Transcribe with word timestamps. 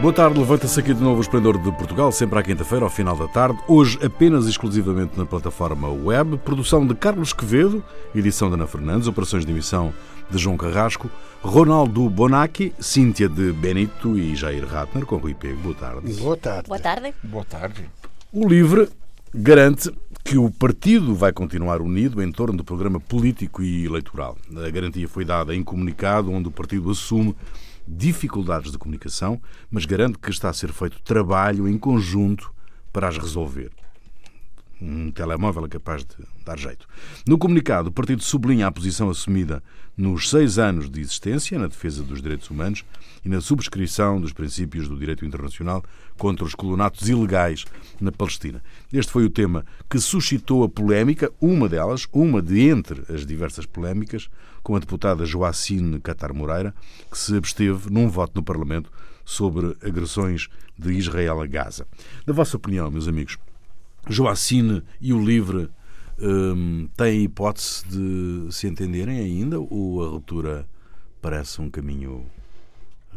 Boa 0.00 0.12
tarde, 0.12 0.38
levanta-se 0.38 0.78
aqui 0.78 0.94
de 0.94 1.02
novo 1.02 1.18
o 1.18 1.20
Esplendor 1.20 1.58
de 1.58 1.72
Portugal, 1.72 2.12
sempre 2.12 2.38
à 2.38 2.42
quinta-feira, 2.42 2.84
ao 2.84 2.90
final 2.90 3.16
da 3.16 3.26
tarde. 3.26 3.58
Hoje 3.66 3.98
apenas 4.00 4.46
e 4.46 4.50
exclusivamente 4.50 5.18
na 5.18 5.26
plataforma 5.26 5.88
web. 5.88 6.38
Produção 6.38 6.86
de 6.86 6.94
Carlos 6.94 7.32
Quevedo, 7.32 7.82
edição 8.14 8.48
de 8.48 8.54
Ana 8.54 8.68
Fernandes, 8.68 9.08
operações 9.08 9.44
de 9.44 9.50
emissão 9.50 9.92
de 10.30 10.38
João 10.38 10.56
Carrasco, 10.56 11.10
Ronaldo 11.42 12.08
Bonacci, 12.08 12.72
Cíntia 12.78 13.28
de 13.28 13.52
Benito 13.52 14.16
e 14.16 14.36
Jair 14.36 14.64
Ratner, 14.64 15.04
com 15.04 15.16
Rui 15.16 15.34
Pego. 15.34 15.60
Boa 15.62 15.74
tarde. 15.74 16.12
Boa 16.12 16.36
tarde. 16.36 16.68
Boa 16.68 16.80
tarde. 16.80 17.14
Boa 17.24 17.44
tarde. 17.44 17.90
O 18.32 18.46
LIVRE 18.46 18.88
garante 19.34 19.90
que 20.22 20.38
o 20.38 20.48
partido 20.48 21.12
vai 21.12 21.32
continuar 21.32 21.82
unido 21.82 22.22
em 22.22 22.30
torno 22.30 22.56
do 22.56 22.62
programa 22.62 23.00
político 23.00 23.62
e 23.62 23.84
eleitoral. 23.84 24.38
A 24.64 24.70
garantia 24.70 25.08
foi 25.08 25.24
dada 25.24 25.56
em 25.56 25.64
comunicado 25.64 26.30
onde 26.30 26.46
o 26.46 26.52
partido 26.52 26.88
assume 26.88 27.34
dificuldades 27.88 28.70
de 28.70 28.78
comunicação, 28.78 29.40
mas 29.70 29.86
garante 29.86 30.18
que 30.18 30.30
está 30.30 30.50
a 30.50 30.52
ser 30.52 30.72
feito 30.72 31.00
trabalho 31.02 31.66
em 31.66 31.78
conjunto 31.78 32.52
para 32.92 33.08
as 33.08 33.16
resolver. 33.16 33.70
Um 34.80 35.10
telemóvel 35.10 35.64
é 35.64 35.68
capaz 35.68 36.04
de 36.04 36.14
dar 36.44 36.56
jeito. 36.56 36.86
No 37.26 37.36
comunicado, 37.36 37.88
o 37.88 37.92
partido 37.92 38.22
sublinha 38.22 38.66
a 38.66 38.72
posição 38.72 39.10
assumida 39.10 39.62
nos 39.96 40.30
seis 40.30 40.56
anos 40.56 40.88
de 40.88 41.00
existência 41.00 41.58
na 41.58 41.66
defesa 41.66 42.04
dos 42.04 42.22
direitos 42.22 42.48
humanos 42.48 42.84
e 43.24 43.28
na 43.28 43.40
subscrição 43.40 44.20
dos 44.20 44.32
princípios 44.32 44.88
do 44.88 44.96
direito 44.96 45.26
internacional 45.26 45.84
contra 46.16 46.44
os 46.44 46.54
colonatos 46.54 47.08
ilegais 47.08 47.64
na 48.00 48.12
Palestina. 48.12 48.62
Este 48.92 49.10
foi 49.10 49.24
o 49.24 49.30
tema 49.30 49.66
que 49.90 49.98
suscitou 49.98 50.62
a 50.62 50.68
polémica, 50.68 51.32
uma 51.40 51.68
delas, 51.68 52.06
uma 52.12 52.40
de 52.40 52.60
entre 52.60 53.02
as 53.12 53.26
diversas 53.26 53.66
polémicas, 53.66 54.30
com 54.62 54.76
a 54.76 54.78
deputada 54.78 55.26
Joacine 55.26 56.00
Catar 56.00 56.32
Moreira, 56.32 56.72
que 57.10 57.18
se 57.18 57.36
absteve 57.36 57.90
num 57.90 58.08
voto 58.08 58.32
no 58.36 58.44
Parlamento 58.44 58.92
sobre 59.24 59.76
agressões 59.82 60.48
de 60.78 60.92
Israel 60.92 61.40
a 61.40 61.46
Gaza. 61.46 61.86
Na 62.24 62.32
vossa 62.32 62.56
opinião, 62.56 62.90
meus 62.90 63.08
amigos, 63.08 63.36
Joacine 64.08 64.82
e 65.00 65.12
o 65.12 65.24
Livre 65.24 65.68
hum, 66.18 66.88
têm 66.96 67.24
hipótese 67.24 67.84
de 67.86 68.52
se 68.52 68.66
entenderem 68.66 69.18
ainda 69.18 69.58
ou 69.60 70.04
a 70.04 70.08
ruptura 70.08 70.66
parece 71.20 71.60
um 71.60 71.70
caminho. 71.70 72.24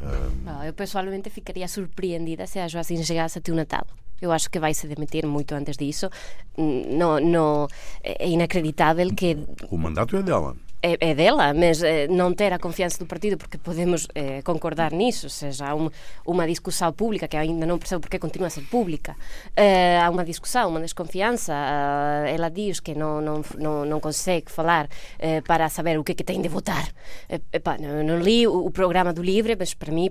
Hum... 0.02 0.66
eu 0.66 0.74
pessoalmente 0.74 1.30
ficaria 1.30 1.68
surpreendida 1.68 2.48
se 2.48 2.60
a 2.60 2.68
Joacine 2.68 3.04
chegasse 3.04 3.40
até 3.40 3.52
o 3.52 3.56
Natal. 3.56 3.86
Eu 4.22 4.32
acho 4.32 4.50
que 4.52 4.60
vai 4.60 4.74
se 4.74 4.88
demitir 4.88 5.26
muito 5.26 5.56
antes 5.56 5.76
disso. 5.76 6.08
Não, 6.56 7.20
não, 7.20 7.68
é 8.04 8.30
inacreditável 8.30 9.10
que. 9.16 9.36
O 9.70 9.78
mandato 9.78 10.16
é 10.16 10.22
dela 10.22 10.56
é, 10.82 11.12
é 11.12 11.16
dela, 11.16 11.54
mas 11.54 11.84
eh, 11.84 12.08
não 12.08 12.34
ter 12.34 12.52
a 12.54 12.60
confiança 12.60 12.98
do 12.98 13.06
partido, 13.06 13.38
porque 13.38 13.58
podemos 13.58 14.08
eh, 14.16 14.42
concordar 14.44 14.92
nisso, 14.92 15.30
seja 15.30 15.70
há 15.70 15.76
um, 15.76 15.90
uma 16.26 16.48
discussão 16.48 16.92
pública, 16.92 17.28
que 17.28 17.38
ainda 17.38 17.66
não 17.66 17.78
percebo 17.78 18.02
porque 18.02 18.18
continua 18.18 18.48
a 18.48 18.50
ser 18.50 18.62
pública, 18.62 19.16
eh, 19.56 20.00
há 20.00 20.10
uma 20.10 20.26
discussão, 20.26 20.70
uma 20.70 20.82
desconfiança, 20.82 21.54
ela 22.28 22.50
diz 22.50 22.80
que 22.80 22.96
não, 22.96 23.22
não, 23.22 23.42
não, 23.58 23.86
não 23.86 24.00
consegue 24.00 24.52
falar 24.52 24.88
para 25.46 25.70
saber 25.70 26.00
o 26.00 26.04
que, 26.04 26.14
é 26.14 26.16
que 26.16 26.24
tem 26.24 26.42
de 26.42 26.50
votar. 26.50 26.90
Epá, 27.52 27.78
não, 27.78 28.04
não 28.04 28.20
li 28.20 28.48
o, 28.48 28.66
o 28.66 28.72
programa 28.72 29.14
do 29.14 29.22
Livre, 29.22 29.56
mas 29.58 29.74
para 29.74 29.92
mim 29.92 30.10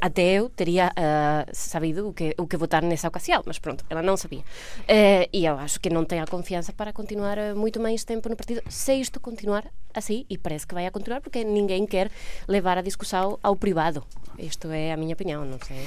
até 0.00 0.22
eu 0.34 0.48
teria 0.48 0.88
uh, 0.88 1.50
sabido 1.52 2.08
o 2.08 2.12
que, 2.12 2.34
o 2.38 2.46
que 2.46 2.56
votar 2.56 2.82
nessa 2.82 3.08
ocasião, 3.08 3.42
mas 3.46 3.58
pronto, 3.58 3.84
ela 3.88 4.02
não 4.02 4.16
sabia. 4.16 4.40
Uh, 4.40 5.28
e 5.32 5.44
eu 5.44 5.58
acho 5.58 5.80
que 5.80 5.90
não 5.90 6.04
tem 6.04 6.20
a 6.20 6.26
confiança 6.26 6.72
para 6.72 6.92
continuar 6.92 7.36
muito 7.54 7.80
mais 7.80 8.04
tempo 8.04 8.28
no 8.28 8.36
partido, 8.36 8.62
se 8.68 8.94
isto 8.94 9.20
continuar 9.20 9.64
assim, 9.94 10.24
e 10.28 10.36
parece 10.36 10.66
que 10.66 10.74
vai 10.74 10.86
a 10.86 10.90
continuar, 10.90 11.20
porque 11.20 11.42
ninguém 11.44 11.86
quer 11.86 12.10
levar 12.46 12.78
a 12.78 12.82
discussão 12.82 13.38
ao 13.42 13.56
privado. 13.56 14.04
Isto 14.38 14.70
é 14.70 14.92
a 14.92 14.96
minha 14.96 15.14
opinião, 15.14 15.44
não 15.44 15.58
sei. 15.66 15.86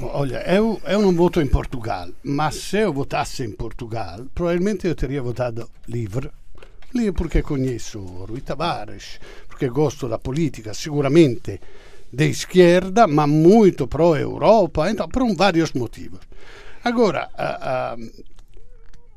Olha, 0.00 0.42
eu, 0.52 0.80
eu 0.84 1.00
não 1.00 1.14
voto 1.14 1.40
em 1.40 1.46
Portugal, 1.46 2.08
mas 2.24 2.56
se 2.56 2.78
eu 2.78 2.92
votasse 2.92 3.44
em 3.44 3.52
Portugal, 3.52 4.26
provavelmente 4.34 4.86
eu 4.86 4.94
teria 4.94 5.22
votado 5.22 5.70
livre. 5.86 6.30
Porque 7.16 7.42
conheço 7.42 7.98
Rui 7.98 8.40
Tavares, 8.40 9.18
porque 9.48 9.68
gosto 9.68 10.08
da 10.08 10.16
política, 10.16 10.72
seguramente 10.72 11.60
de 12.14 12.28
esquerda, 12.28 13.06
ma 13.06 13.26
muito 13.26 13.86
pro-Europa, 13.86 14.90
então, 14.90 15.08
por 15.08 15.22
um, 15.22 15.34
vários 15.34 15.72
motivos. 15.72 16.20
Agora, 16.84 17.28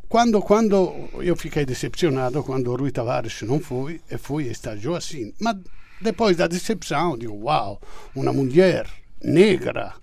quando, 0.10 0.42
quando 0.42 1.10
eu 1.22 1.36
fiquei 1.36 1.66
decepcionado 1.66 2.44
quando 2.44 2.76
Rui 2.76 2.92
Tavares 2.92 3.42
não 3.44 3.60
foi, 3.60 4.02
e 4.10 4.18
foi 4.18 4.46
estágio 4.46 4.96
assim, 4.96 5.34
mas 5.40 5.58
depois 6.02 6.38
da 6.38 6.48
decepção, 6.48 7.18
digo, 7.18 7.36
uau, 7.44 7.80
uma 8.16 8.34
mulher 8.34 8.88
negra. 9.22 9.94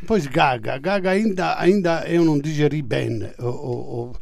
Depois 0.00 0.26
Gaga, 0.26 0.78
Gaga 0.78 1.10
ainda, 1.10 1.58
ainda 1.58 2.04
eu 2.08 2.24
não 2.24 2.38
digeri 2.38 2.82
bem, 2.82 3.30
o, 3.38 4.12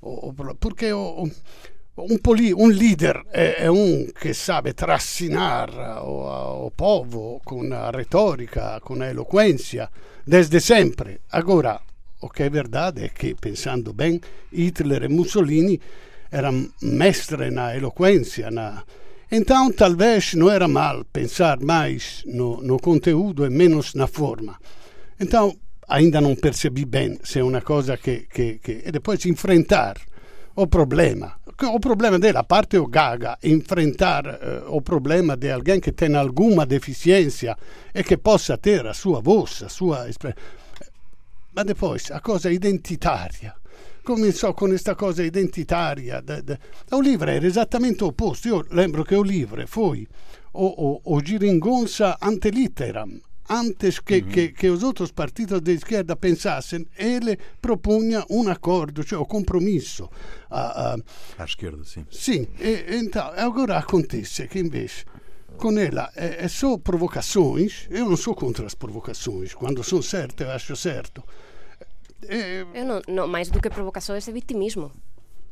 o, 0.00 0.30
o, 0.30 0.54
porque 0.54 0.86
um, 1.96 2.16
poli, 2.18 2.54
um 2.54 2.70
líder 2.70 3.22
é, 3.32 3.66
é, 3.66 3.70
um 3.70 4.06
que 4.06 4.32
sabe 4.32 4.72
trascinar 4.72 5.70
o, 6.04 6.66
o 6.66 6.70
povo 6.70 7.40
com 7.44 7.72
a 7.72 7.90
retórica, 7.90 8.80
com 8.80 9.00
a 9.02 9.10
eloquência, 9.10 9.90
desde 10.26 10.60
sempre. 10.60 11.20
Agora, 11.30 11.80
o 12.20 12.28
que 12.28 12.44
é 12.44 12.50
verdade 12.50 13.04
é 13.04 13.08
que, 13.08 13.34
pensando 13.34 13.92
bem, 13.92 14.20
Hitler 14.52 15.04
e 15.04 15.08
Mussolini 15.08 15.80
eram 16.30 16.70
mestres 16.80 17.52
na 17.52 17.76
eloquência. 17.76 18.50
Na... 18.50 18.84
Então, 19.30 19.70
talvez 19.72 20.34
não 20.34 20.50
era 20.50 20.66
mal 20.66 21.04
pensar 21.12 21.60
mais 21.60 22.22
no, 22.26 22.62
no 22.62 22.78
conteúdo 22.78 23.44
e 23.44 23.50
menos 23.50 23.94
na 23.94 24.06
forma. 24.06 24.56
Então, 25.20 25.54
ainda 25.88 26.20
não 26.20 26.34
percebi 26.34 26.84
bem 26.84 27.18
se 27.22 27.38
é 27.38 27.44
uma 27.44 27.60
coisa 27.60 27.96
que, 27.98 28.26
que, 28.32 28.58
que... 28.58 28.82
E 28.86 28.90
depois 28.92 29.26
enfrentar 29.26 29.96
o 30.54 30.66
problema. 30.66 31.34
O 31.66 31.78
problema 31.78 32.18
dele, 32.18 32.38
a 32.38 32.44
parte 32.44 32.76
o 32.76 32.86
Gaga, 32.86 33.38
enfrentar 33.42 34.26
uh, 34.26 34.76
o 34.76 34.80
problema 34.80 35.36
de 35.36 35.50
alguém 35.50 35.80
que 35.80 35.92
tem 35.92 36.14
alguma 36.16 36.66
deficiência 36.66 37.56
e 37.94 38.02
que 38.02 38.16
possa 38.16 38.58
ter 38.58 38.86
a 38.86 38.94
sua 38.94 39.20
voz, 39.20 39.62
a 39.62 39.68
sua 39.68 40.08
Ma 41.54 41.64
depois 41.64 42.10
a 42.10 42.20
cosa 42.20 42.50
identitaria. 42.50 43.54
Começou 44.02 44.54
com 44.54 44.68
questa 44.68 44.94
cosa 44.96 45.22
identitaria. 45.22 46.20
De, 46.20 46.42
de... 46.42 46.58
O 46.90 47.00
livro 47.00 47.30
era 47.30 47.46
esattamente 47.46 48.02
opposto. 48.02 48.48
Io 48.48 48.64
lembro 48.70 49.04
che 49.04 49.14
o 49.14 49.22
livro 49.22 49.64
foi 49.68 50.08
o, 50.54 50.66
o, 50.66 51.00
o 51.04 51.20
giringonza 51.24 52.16
ante 52.20 52.50
litteram 52.50 53.20
antes 53.48 53.98
que, 53.98 54.18
uhum. 54.18 54.28
que, 54.28 54.48
que, 54.48 54.68
os 54.68 54.82
outros 54.82 55.12
partidos 55.12 55.60
de 55.60 55.72
esquerda 55.72 56.16
pensassem, 56.16 56.86
ele 56.96 57.38
propunha 57.60 58.24
um 58.30 58.48
acordo, 58.48 59.02
cioè 59.02 59.24
compromisso. 59.26 60.04
Uh, 60.50 60.98
uh, 60.98 61.04
à 61.38 61.44
esquerda, 61.44 61.84
sim. 61.84 62.06
Sim, 62.10 62.46
e, 62.60 62.96
então, 62.96 63.32
agora 63.36 63.78
acontece 63.78 64.46
que 64.48 64.58
invece 64.58 65.04
com 65.56 65.78
ela 65.78 66.10
é, 66.16 66.44
é 66.44 66.48
só 66.48 66.78
provocações, 66.78 67.86
eu 67.90 68.08
não 68.08 68.16
sou 68.16 68.34
contra 68.34 68.66
as 68.66 68.74
provocações, 68.74 69.54
quando 69.54 69.84
são 69.84 70.02
certas 70.02 70.46
eu 70.46 70.52
acho 70.52 70.76
certo. 70.76 71.22
É... 72.26 72.64
Eu 72.74 72.84
não, 72.84 73.02
não, 73.08 73.28
mais 73.28 73.50
do 73.50 73.60
que 73.60 73.68
provocações 73.68 74.26
é 74.28 74.32
vitimismo 74.32 74.90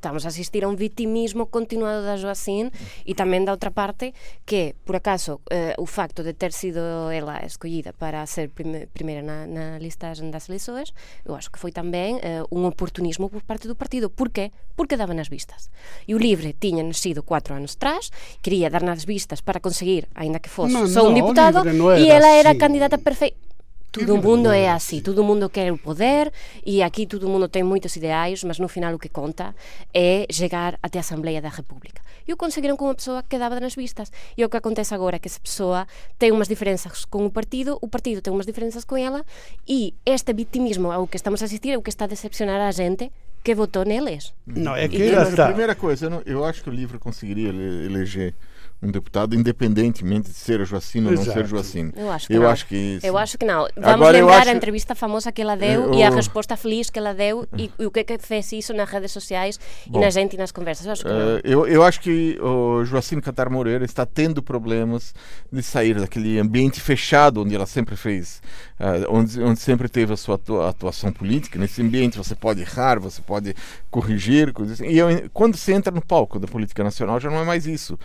estamos 0.00 0.24
a 0.24 0.32
assistir 0.32 0.64
a 0.64 0.68
un 0.72 0.80
vitimismo 0.80 1.52
continuado 1.52 2.00
da 2.00 2.16
Joacín 2.16 2.72
e 3.04 3.12
tamén 3.12 3.44
da 3.44 3.52
outra 3.52 3.68
parte 3.68 4.16
que, 4.48 4.72
por 4.88 4.96
acaso, 4.96 5.44
eh, 5.52 5.76
o 5.76 5.84
facto 5.84 6.24
de 6.24 6.32
ter 6.32 6.56
sido 6.56 7.12
ela 7.12 7.44
escollida 7.44 7.92
para 7.92 8.24
ser 8.24 8.48
prime, 8.48 8.88
primeira 8.88 9.20
na, 9.20 9.44
na 9.44 9.76
lista 9.76 10.08
das 10.16 10.48
eleições, 10.48 10.96
eu 11.28 11.36
acho 11.36 11.52
que 11.52 11.60
foi 11.60 11.68
tamén 11.68 12.16
eh, 12.24 12.40
un 12.48 12.64
oportunismo 12.64 13.28
por 13.28 13.44
parte 13.44 13.68
do 13.68 13.76
partido. 13.76 14.08
Por 14.08 14.32
qué? 14.32 14.56
Porque 14.72 14.96
daba 14.96 15.12
nas 15.12 15.28
vistas. 15.28 15.68
E 16.08 16.16
o 16.16 16.18
Livre 16.18 16.56
tiña 16.56 16.80
nascido 16.80 17.20
cuatro 17.20 17.52
anos 17.52 17.76
atrás, 17.76 18.08
quería 18.40 18.72
dar 18.72 18.80
nas 18.80 19.04
vistas 19.04 19.44
para 19.44 19.60
conseguir, 19.60 20.08
aínda 20.16 20.40
que 20.40 20.48
fosse 20.48 20.72
no, 20.72 20.88
só 20.88 21.04
no, 21.04 21.12
un 21.12 21.14
diputado, 21.20 21.60
e 22.00 22.08
ela 22.08 22.32
era 22.40 22.56
a 22.56 22.58
candidata 22.58 22.96
perfeita 22.96 23.49
Todo 23.92 24.14
o 24.14 24.22
mundo 24.22 24.52
é 24.52 24.70
assim, 24.70 25.00
todo 25.00 25.24
mundo 25.24 25.48
quer 25.48 25.72
o 25.72 25.78
poder 25.78 26.32
e 26.64 26.80
aqui 26.80 27.06
todo 27.06 27.28
mundo 27.28 27.48
tem 27.48 27.64
muitos 27.64 27.96
ideais, 27.96 28.44
mas 28.44 28.58
no 28.58 28.68
final 28.68 28.94
o 28.94 28.98
que 28.98 29.08
conta 29.08 29.54
é 29.92 30.26
chegar 30.30 30.78
até 30.80 30.98
a 30.98 31.00
Assembleia 31.00 31.42
da 31.42 31.48
República. 31.48 32.00
E 32.26 32.32
o 32.32 32.36
conseguiram 32.36 32.76
com 32.76 32.84
uma 32.84 32.94
pessoa 32.94 33.24
que 33.28 33.36
dava 33.36 33.58
nas 33.58 33.74
vistas. 33.74 34.12
E 34.36 34.44
o 34.44 34.48
que 34.48 34.56
acontece 34.56 34.94
agora 34.94 35.16
é 35.16 35.18
que 35.18 35.26
essa 35.26 35.40
pessoa 35.40 35.88
tem 36.16 36.30
umas 36.30 36.46
diferenças 36.46 37.04
com 37.04 37.26
o 37.26 37.30
partido, 37.30 37.78
o 37.82 37.88
partido 37.88 38.22
tem 38.22 38.32
umas 38.32 38.46
diferenças 38.46 38.84
com 38.84 38.96
ela 38.96 39.24
e 39.66 39.92
este 40.06 40.32
vitimismo 40.32 40.92
ao 40.92 41.08
que 41.08 41.16
estamos 41.16 41.42
a 41.42 41.46
assistir 41.46 41.70
é 41.70 41.78
o 41.78 41.82
que 41.82 41.90
está 41.90 42.04
a 42.04 42.08
decepcionar 42.08 42.60
a 42.60 42.70
gente 42.70 43.10
que 43.42 43.54
votou 43.54 43.84
neles. 43.84 44.32
Não, 44.46 44.76
é 44.76 44.86
que 44.86 44.98
e, 44.98 45.10
está... 45.10 45.46
A 45.46 45.48
primeira 45.48 45.74
coisa, 45.74 46.06
eu, 46.06 46.10
não, 46.10 46.22
eu 46.24 46.44
acho 46.44 46.62
que 46.62 46.68
o 46.68 46.72
livro 46.72 46.98
conseguiria 46.98 47.48
eleger 47.48 48.34
um 48.82 48.90
deputado, 48.90 49.34
independentemente 49.34 50.30
de 50.30 50.34
ser 50.34 50.64
Joacine 50.64 51.08
ou 51.08 51.12
não 51.12 51.24
ser 51.24 51.46
Joacine. 51.46 51.92
Eu 51.94 52.10
acho 52.10 52.26
que 52.26 52.32
eu 52.32 52.42
não. 52.42 52.48
Acho 52.48 52.66
que 52.66 52.98
eu 53.02 53.18
acho 53.18 53.38
que 53.38 53.44
não. 53.44 53.68
Vamos 53.76 53.90
Agora, 53.90 54.18
lembrar 54.18 54.48
a 54.48 54.52
entrevista 54.52 54.94
famosa 54.94 55.30
que 55.30 55.42
ela 55.42 55.54
deu 55.54 55.92
eu... 55.92 55.94
e 55.94 56.02
a 56.02 56.08
resposta 56.08 56.56
feliz 56.56 56.88
que 56.88 56.98
ela 56.98 57.12
deu 57.12 57.46
e, 57.56 57.70
e 57.78 57.86
o 57.86 57.90
que 57.90 58.00
é 58.00 58.04
que 58.04 58.18
fez 58.18 58.50
isso 58.52 58.72
nas 58.72 58.88
redes 58.88 59.12
sociais 59.12 59.60
Bom, 59.86 59.98
e 59.98 60.02
na 60.02 60.10
gente 60.10 60.34
e 60.34 60.38
nas 60.38 60.50
conversas. 60.50 60.86
Eu 60.86 60.92
acho 60.92 61.04
que, 61.04 61.10
uh, 61.10 61.40
eu, 61.44 61.66
eu 61.66 61.82
acho 61.82 62.00
que 62.00 62.38
o 62.40 62.82
Joacine 62.84 63.20
Catar 63.20 63.50
Moreira 63.50 63.84
está 63.84 64.06
tendo 64.06 64.42
problemas 64.42 65.14
de 65.52 65.62
sair 65.62 66.00
daquele 66.00 66.38
ambiente 66.38 66.80
fechado 66.80 67.42
onde 67.42 67.54
ela 67.54 67.66
sempre 67.66 67.96
fez, 67.96 68.40
uh, 68.80 69.14
onde, 69.14 69.42
onde 69.42 69.60
sempre 69.60 69.88
teve 69.90 70.14
a 70.14 70.16
sua 70.16 70.40
atuação 70.68 71.12
política. 71.12 71.58
Nesse 71.58 71.82
ambiente 71.82 72.16
você 72.16 72.34
pode 72.34 72.62
errar, 72.62 72.98
você 72.98 73.20
pode 73.20 73.54
corrigir, 73.90 74.52
coisas 74.52 74.80
assim. 74.80 74.90
E 74.90 74.98
eu, 74.98 75.08
quando 75.32 75.56
você 75.56 75.72
entra 75.72 75.92
no 75.92 76.00
palco 76.00 76.38
da 76.38 76.46
política 76.46 76.84
nacional 76.84 77.18
já 77.18 77.28
não 77.28 77.40
é 77.40 77.44
mais 77.44 77.66
isso. 77.66 77.98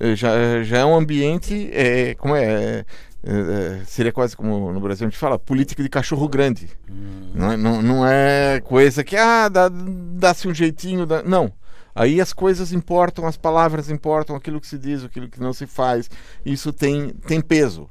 Uh, 0.00 0.14
já, 0.14 0.62
já 0.62 0.78
é 0.78 0.84
um 0.84 0.94
ambiente, 0.94 1.70
é, 1.72 2.14
como 2.14 2.36
é, 2.36 2.84
é, 3.24 3.32
é, 3.32 3.82
seria 3.86 4.12
quase 4.12 4.36
como 4.36 4.72
no 4.72 4.80
Brasil 4.80 5.06
a 5.06 5.10
gente 5.10 5.18
fala, 5.18 5.38
política 5.38 5.82
de 5.82 5.88
cachorro 5.88 6.28
grande. 6.28 6.68
Hum. 6.88 7.32
Não, 7.34 7.52
é, 7.52 7.56
não, 7.56 7.82
não, 7.82 8.06
é 8.06 8.60
coisa 8.60 9.02
que, 9.02 9.16
ah, 9.16 9.48
dá-se 9.48 10.44
dá 10.44 10.50
um 10.50 10.54
jeitinho, 10.54 11.06
dá, 11.06 11.22
não. 11.22 11.52
Aí 11.94 12.20
as 12.20 12.32
coisas 12.32 12.72
importam, 12.72 13.26
as 13.26 13.36
palavras 13.36 13.90
importam, 13.90 14.36
aquilo 14.36 14.60
que 14.60 14.66
se 14.66 14.78
diz, 14.78 15.04
aquilo 15.04 15.28
que 15.28 15.40
não 15.40 15.52
se 15.52 15.66
faz. 15.66 16.08
Isso 16.44 16.72
tem, 16.72 17.10
tem 17.26 17.40
peso. 17.40 17.88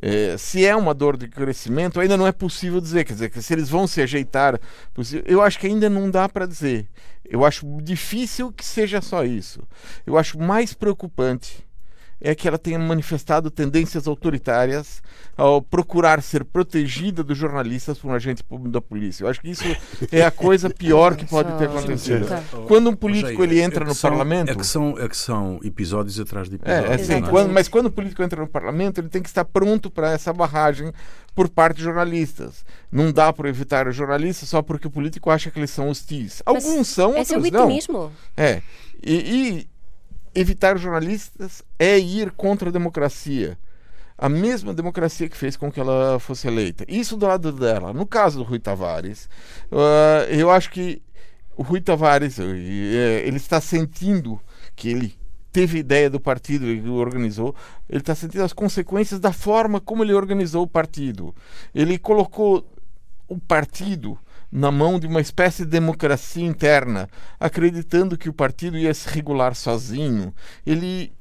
É, 0.00 0.36
se 0.38 0.64
é 0.64 0.74
uma 0.74 0.94
dor 0.94 1.16
de 1.16 1.28
crescimento, 1.28 2.00
ainda 2.00 2.16
não 2.16 2.26
é 2.26 2.32
possível 2.32 2.80
dizer. 2.80 3.04
Quer 3.04 3.12
dizer, 3.14 3.30
que 3.30 3.42
se 3.42 3.52
eles 3.52 3.68
vão 3.68 3.86
se 3.86 4.00
ajeitar, 4.00 4.58
eu 5.24 5.42
acho 5.42 5.58
que 5.58 5.66
ainda 5.66 5.90
não 5.90 6.10
dá 6.10 6.28
para 6.28 6.46
dizer. 6.46 6.86
Eu 7.24 7.44
acho 7.44 7.66
difícil 7.82 8.52
que 8.52 8.64
seja 8.64 9.00
só 9.00 9.24
isso. 9.24 9.62
Eu 10.06 10.16
acho 10.16 10.38
mais 10.38 10.72
preocupante 10.72 11.67
é 12.20 12.34
que 12.34 12.48
ela 12.48 12.58
tenha 12.58 12.78
manifestado 12.78 13.50
tendências 13.50 14.06
autoritárias 14.06 15.00
ao 15.36 15.62
procurar 15.62 16.20
ser 16.22 16.44
protegida 16.44 17.22
dos 17.22 17.38
jornalistas 17.38 17.98
por 17.98 18.08
um 18.10 18.14
agente 18.14 18.42
público 18.42 18.72
da 18.72 18.80
polícia. 18.80 19.24
Eu 19.24 19.28
acho 19.28 19.40
que 19.40 19.50
isso 19.50 19.64
é 20.10 20.22
a 20.22 20.30
coisa 20.30 20.68
pior 20.68 21.14
que 21.14 21.24
pode 21.24 21.56
ter 21.58 21.66
acontecido. 21.66 22.26
Quando 22.66 22.90
um 22.90 22.96
político 22.96 23.42
ele 23.42 23.60
entra 23.60 23.84
no 23.84 23.94
parlamento, 23.94 24.50
é 24.50 24.54
que 24.54 24.66
são 24.66 24.98
é 24.98 25.08
que 25.08 25.16
são 25.16 25.60
episódios 25.62 26.18
atrás 26.18 26.48
de 26.48 26.56
episódios. 26.56 26.90
É, 26.90 26.92
é 26.92 26.94
assim, 26.94 27.22
quando, 27.22 27.52
mas 27.52 27.68
quando 27.68 27.86
o 27.86 27.90
político 27.90 28.22
entra 28.22 28.40
no 28.40 28.48
parlamento, 28.48 29.00
ele 29.00 29.08
tem 29.08 29.22
que 29.22 29.28
estar 29.28 29.44
pronto 29.44 29.90
para 29.90 30.10
essa 30.12 30.32
barragem 30.32 30.92
por 31.34 31.48
parte 31.48 31.76
de 31.76 31.84
jornalistas. 31.84 32.64
Não 32.90 33.12
dá 33.12 33.32
para 33.32 33.48
evitar 33.48 33.86
os 33.86 33.94
jornalistas 33.94 34.48
só 34.48 34.60
porque 34.60 34.88
o 34.88 34.90
político 34.90 35.30
acha 35.30 35.52
que 35.52 35.58
eles 35.60 35.70
são 35.70 35.88
hostis. 35.88 36.42
Alguns 36.44 36.78
mas 36.78 36.88
são, 36.88 37.10
outros 37.10 37.30
é 37.30 37.38
o 37.38 37.40
vitimismo. 37.40 37.98
não. 37.98 38.12
É. 38.36 38.60
E, 39.00 39.14
e 39.14 39.68
evitar 40.34 40.76
jornalistas 40.78 41.62
é 41.78 41.98
ir 41.98 42.30
contra 42.32 42.68
a 42.68 42.72
democracia. 42.72 43.58
A 44.16 44.28
mesma 44.28 44.74
democracia 44.74 45.28
que 45.28 45.36
fez 45.36 45.56
com 45.56 45.70
que 45.70 45.78
ela 45.78 46.18
fosse 46.18 46.48
eleita. 46.48 46.84
Isso 46.88 47.16
do 47.16 47.26
lado 47.26 47.52
dela. 47.52 47.92
No 47.92 48.04
caso 48.04 48.38
do 48.38 48.44
Rui 48.44 48.58
Tavares, 48.58 49.28
uh, 49.70 50.28
eu 50.28 50.50
acho 50.50 50.70
que 50.70 51.00
o 51.56 51.62
Rui 51.62 51.80
Tavares, 51.80 52.38
uh, 52.38 52.42
ele 52.42 53.36
está 53.36 53.60
sentindo 53.60 54.40
que 54.74 54.88
ele 54.88 55.18
teve 55.52 55.78
ideia 55.78 56.10
do 56.10 56.20
partido, 56.20 56.66
ele 56.66 56.88
organizou, 56.88 57.54
ele 57.88 58.00
está 58.00 58.14
sentindo 58.14 58.44
as 58.44 58.52
consequências 58.52 59.18
da 59.18 59.32
forma 59.32 59.80
como 59.80 60.02
ele 60.02 60.12
organizou 60.12 60.64
o 60.64 60.68
partido. 60.68 61.34
Ele 61.74 61.98
colocou 61.98 62.66
o 63.28 63.38
partido 63.38 64.18
na 64.50 64.70
mão 64.70 64.98
de 64.98 65.06
uma 65.06 65.20
espécie 65.20 65.64
de 65.64 65.70
democracia 65.70 66.44
interna, 66.44 67.08
acreditando 67.38 68.16
que 68.16 68.28
o 68.28 68.32
partido 68.32 68.78
ia 68.78 68.92
se 68.94 69.08
regular 69.08 69.54
sozinho. 69.54 70.34
Ele, 70.66 71.12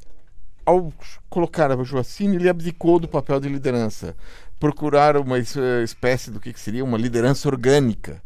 ao 0.65 0.93
colocar 1.29 1.71
a 1.71 1.83
Joacine, 1.83 2.37
ele 2.37 2.49
abdicou 2.49 2.99
do 2.99 3.07
papel 3.07 3.39
de 3.39 3.49
liderança, 3.49 4.15
procurar 4.59 5.17
uma 5.17 5.37
espécie 5.37 6.31
do 6.31 6.39
que 6.39 6.57
seria 6.57 6.83
uma 6.83 6.97
liderança 6.97 7.47
orgânica. 7.49 8.21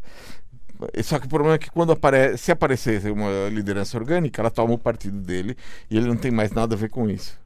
Só 1.04 1.18
que 1.18 1.26
o 1.26 1.28
problema 1.28 1.54
é 1.54 1.58
que 1.58 1.70
quando 1.70 1.92
aparece, 1.92 2.38
se 2.38 2.52
aparecer 2.52 3.10
uma 3.12 3.48
liderança 3.48 3.96
orgânica, 3.96 4.40
ela 4.40 4.50
toma 4.50 4.74
o 4.74 4.78
partido 4.78 5.20
dele 5.20 5.56
e 5.90 5.96
ele 5.96 6.06
não 6.06 6.16
tem 6.16 6.30
mais 6.30 6.50
nada 6.52 6.74
a 6.74 6.78
ver 6.78 6.88
com 6.88 7.08
isso. 7.08 7.41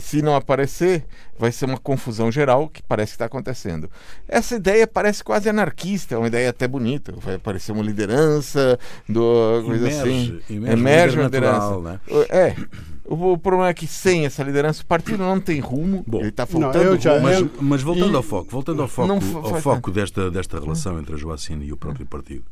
Se 0.00 0.20
não 0.20 0.34
aparecer, 0.34 1.04
vai 1.38 1.52
ser 1.52 1.66
uma 1.66 1.78
confusão 1.78 2.30
geral 2.30 2.68
que 2.68 2.82
parece 2.82 3.12
que 3.12 3.16
está 3.16 3.26
acontecendo. 3.26 3.90
Essa 4.28 4.56
ideia 4.56 4.86
parece 4.86 5.22
quase 5.22 5.48
anarquista, 5.48 6.14
é 6.14 6.18
uma 6.18 6.26
ideia 6.26 6.50
até 6.50 6.66
bonita. 6.66 7.14
Vai 7.16 7.36
aparecer 7.36 7.72
uma 7.72 7.82
liderança, 7.82 8.78
do, 9.08 9.62
coisa 9.64 9.88
emerge, 9.88 10.00
assim. 10.00 10.54
Emerge, 10.54 10.80
emerge 10.80 11.16
uma 11.16 11.24
liderança. 11.24 11.80
Né? 11.80 12.00
É. 12.28 12.56
O, 13.04 13.32
o, 13.32 13.38
problema 13.38 13.68
é 13.68 13.74
que 13.74 13.86
sem 13.86 14.26
essa 14.26 14.42
liderança 14.42 14.82
o 14.82 14.86
partido 14.86 15.18
não 15.18 15.38
tem 15.38 15.60
rumo, 15.60 16.02
Bom, 16.06 16.18
ele 16.18 16.30
está 16.30 16.44
faltando 16.44 16.90
não, 16.90 17.00
já, 17.00 17.20
mas, 17.20 17.46
mas, 17.60 17.82
voltando 17.82 18.14
e, 18.14 18.16
ao 18.16 18.22
foco, 18.22 18.50
voltando 18.50 18.82
ao 18.82 18.88
foco, 18.88 19.12
ao 19.12 19.60
foco 19.60 19.90
desta, 19.92 20.28
desta 20.28 20.58
relação 20.58 20.98
entre 20.98 21.14
a 21.14 21.18
Joacine 21.18 21.66
e 21.66 21.72
o 21.72 21.76
próprio 21.76 22.04
partido. 22.04 22.44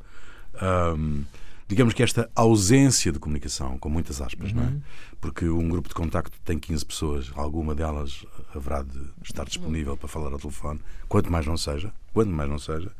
Um, 0.62 1.24
digamos 1.66 1.94
que 1.94 2.02
esta 2.02 2.30
ausência 2.34 3.10
de 3.10 3.18
comunicação, 3.18 3.78
com 3.78 3.88
muitas 3.88 4.20
aspas, 4.20 4.50
uhum. 4.50 4.56
não 4.56 4.64
é? 4.64 4.72
Porque 5.20 5.48
um 5.48 5.68
grupo 5.68 5.88
de 5.88 5.94
contacto 5.94 6.38
tem 6.44 6.58
15 6.58 6.84
pessoas, 6.84 7.32
alguma 7.34 7.74
delas 7.74 8.24
haverá 8.54 8.82
de 8.82 9.00
estar 9.22 9.44
disponível 9.44 9.96
para 9.96 10.08
falar 10.08 10.32
ao 10.32 10.38
telefone, 10.38 10.80
quanto 11.08 11.30
mais 11.32 11.46
não 11.46 11.56
seja, 11.56 11.92
quanto 12.12 12.30
mais 12.30 12.48
não 12.48 12.58
seja. 12.58 12.92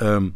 Um, 0.00 0.32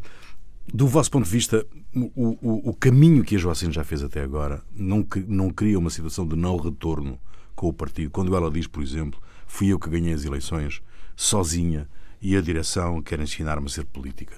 do 0.71 0.87
vosso 0.87 1.11
ponto 1.11 1.25
de 1.25 1.31
vista, 1.31 1.65
o, 1.93 2.37
o, 2.41 2.69
o, 2.69 2.73
caminho 2.73 3.23
que 3.23 3.35
a 3.35 3.39
Joacine 3.39 3.73
já 3.73 3.83
fez 3.83 4.01
até 4.01 4.21
agora 4.21 4.61
não, 4.73 5.05
não 5.27 5.49
cria 5.49 5.77
uma 5.77 5.89
situação 5.89 6.25
de 6.25 6.35
não 6.35 6.55
retorno 6.57 7.19
com 7.55 7.67
o 7.67 7.73
partido. 7.73 8.09
Quando 8.09 8.35
ela 8.35 8.49
diz, 8.49 8.67
por 8.67 8.81
exemplo, 8.81 9.21
fui 9.45 9.67
eu 9.67 9.79
que 9.79 9.89
ganhei 9.89 10.13
as 10.13 10.23
eleições 10.23 10.81
sozinha 11.15 11.87
e 12.21 12.37
a 12.37 12.41
direção 12.41 13.01
quer 13.01 13.19
ensinar-me 13.19 13.67
a 13.67 13.69
ser 13.69 13.85
política. 13.85 14.37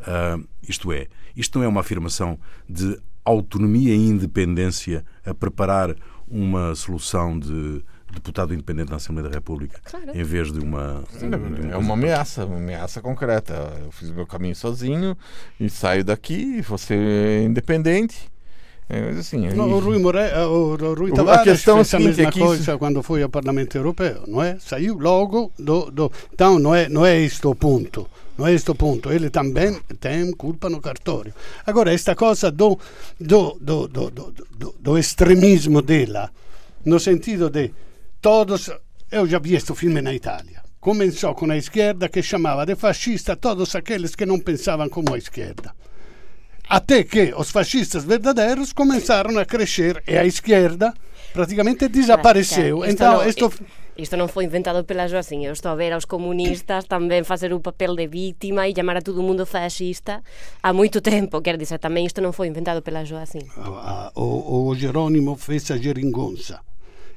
Uh, 0.00 0.46
isto 0.68 0.92
é, 0.92 1.06
isto 1.34 1.58
não 1.58 1.64
é 1.64 1.68
uma 1.68 1.80
afirmação 1.80 2.38
de 2.68 2.98
autonomia 3.24 3.94
e 3.94 4.08
independência 4.08 5.04
a 5.24 5.34
preparar 5.34 5.96
uma 6.28 6.74
solução 6.74 7.38
de 7.38 7.84
deputado 8.12 8.54
independente 8.54 8.90
na 8.90 8.96
Assembleia 8.96 9.28
da 9.28 9.34
República, 9.34 9.80
claro. 9.84 10.10
em 10.14 10.22
vez 10.22 10.52
de 10.52 10.60
uma, 10.60 11.04
de 11.18 11.24
uma. 11.24 11.74
É 11.74 11.76
uma 11.76 11.94
ameaça, 11.94 12.44
uma 12.44 12.56
ameaça 12.56 13.00
concreta. 13.02 13.54
Eu 13.84 13.90
fiz 13.90 14.10
meu 14.10 14.26
caminho 14.26 14.54
sozinho 14.54 15.16
e 15.58 15.68
saio 15.68 16.04
daqui, 16.04 16.60
vou 16.62 16.78
ser 16.78 17.44
independente. 17.44 18.30
É, 18.88 19.00
mas 19.00 19.18
assim, 19.18 19.46
aí... 19.46 19.58
o 19.58 19.78
Rui, 19.80 19.98
More... 19.98 20.18
o 20.48 20.94
Rui 20.94 21.12
Tavares 21.12 21.40
a 21.40 21.44
questão 21.44 21.84
fez 21.84 21.92
é 21.92 21.96
a 21.96 22.00
mesma 22.00 22.32
coisa 22.32 22.62
isso... 22.62 22.78
quando 22.78 23.02
foi 23.02 23.22
ao 23.22 23.28
Parlamento 23.28 23.76
Europeu, 23.76 24.22
não 24.28 24.40
é? 24.40 24.58
Saiu 24.60 24.96
logo 24.96 25.52
do, 25.58 25.90
do... 25.90 26.12
Então 26.32 26.58
não 26.58 26.72
é, 26.72 26.88
não 26.88 27.04
é 27.04 27.20
este 27.20 27.46
o 27.46 27.54
ponto. 27.54 28.08
Não 28.38 28.46
é 28.46 28.52
este 28.52 28.70
o 28.70 28.74
ponto, 28.74 29.10
ele 29.10 29.30
também 29.30 29.80
tem 29.98 30.30
culpa 30.32 30.68
no 30.68 30.80
cartório. 30.80 31.34
Agora, 31.66 31.92
esta 31.92 32.14
coisa 32.14 32.50
do, 32.50 32.78
do, 33.18 33.56
do, 33.60 33.88
do, 33.88 34.10
do, 34.10 34.74
do 34.78 34.98
extremismo 34.98 35.80
dela, 35.80 36.30
no 36.84 37.00
sentido 37.00 37.48
de 37.50 37.72
todos. 38.20 38.70
Eu 39.10 39.26
já 39.26 39.38
vi 39.38 39.54
este 39.54 39.74
filme 39.74 40.02
na 40.02 40.12
Itália. 40.12 40.62
Começou 40.80 41.34
com 41.34 41.50
a 41.50 41.56
esquerda 41.56 42.08
que 42.08 42.22
chamava 42.22 42.66
de 42.66 42.76
fascista 42.76 43.36
todos 43.36 43.74
aqueles 43.74 44.14
que 44.14 44.26
não 44.26 44.38
pensavam 44.38 44.88
como 44.88 45.14
a 45.14 45.18
esquerda. 45.18 45.74
Até 46.68 47.04
que 47.04 47.32
os 47.36 47.50
fascistas 47.50 48.04
verdadeiros 48.04 48.72
começaram 48.72 49.38
a 49.38 49.44
crescer 49.44 50.02
e 50.06 50.18
a 50.18 50.24
esquerda 50.24 50.92
praticamente 51.32 51.88
desapareceu. 51.88 52.84
Então, 52.84 53.26
isto 53.28 53.52
isto 53.96 54.12
non 54.12 54.28
foi 54.28 54.44
inventado 54.44 54.84
pela 54.84 55.08
Joacín, 55.08 55.40
eu 55.48 55.56
estou 55.56 55.72
a 55.72 55.74
ver 55.74 55.88
aos 55.96 56.04
comunistas 56.04 56.84
tamén 56.84 57.24
facer 57.24 57.48
o 57.56 57.64
papel 57.64 57.96
de 57.96 58.04
víctima 58.04 58.68
e 58.68 58.76
chamar 58.76 59.00
a 59.00 59.02
todo 59.02 59.24
mundo 59.24 59.48
fascista 59.48 60.20
há 60.60 60.68
moito 60.68 61.00
tempo, 61.00 61.40
quer 61.40 61.56
dizer, 61.56 61.80
tamén 61.80 62.04
isto 62.04 62.20
non 62.20 62.36
foi 62.36 62.52
inventado 62.52 62.84
pela 62.84 63.08
Joacín. 63.08 63.48
O, 64.12 64.68
o 64.68 64.76
Jerônimo 64.76 65.32
fez 65.40 65.72
a 65.72 65.80
geringonça. 65.80 66.60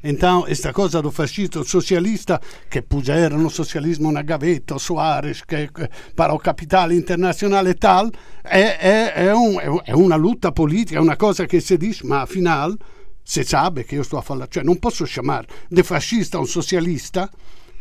Então, 0.01 0.45
esta 0.47 0.71
cosa 0.71 1.01
do 1.01 1.11
fascista, 1.11 1.61
socialista, 1.63 2.39
che 2.69 2.81
puserono 2.81 3.49
socialismo 3.49 4.11
na 4.11 4.21
gavetta, 4.21 4.77
Soares, 4.77 5.43
che, 5.43 5.69
para 6.15 6.33
o 6.33 6.37
capitale 6.37 6.95
internazionale 6.95 7.71
e 7.71 7.75
tal, 7.75 8.09
è, 8.41 8.77
è, 8.79 9.13
è, 9.13 9.33
un, 9.33 9.81
è, 9.83 9.91
una 9.91 10.15
lotta 10.15 10.51
politica, 10.51 10.99
è 10.99 11.01
una 11.01 11.17
cosa 11.17 11.45
che 11.45 11.59
si 11.59 11.75
dice, 11.77 12.05
ma 12.05 12.25
final 12.25 12.77
se 13.21 13.43
sabe 13.43 13.83
che 13.83 13.95
io 13.95 14.03
sto 14.03 14.17
a 14.17 14.21
fare, 14.21 14.47
cioè 14.49 14.63
non 14.63 14.79
posso 14.79 15.03
chiamare 15.03 15.47
de 15.67 15.83
fascista 15.83 16.39
un 16.39 16.47
socialista 16.47 17.29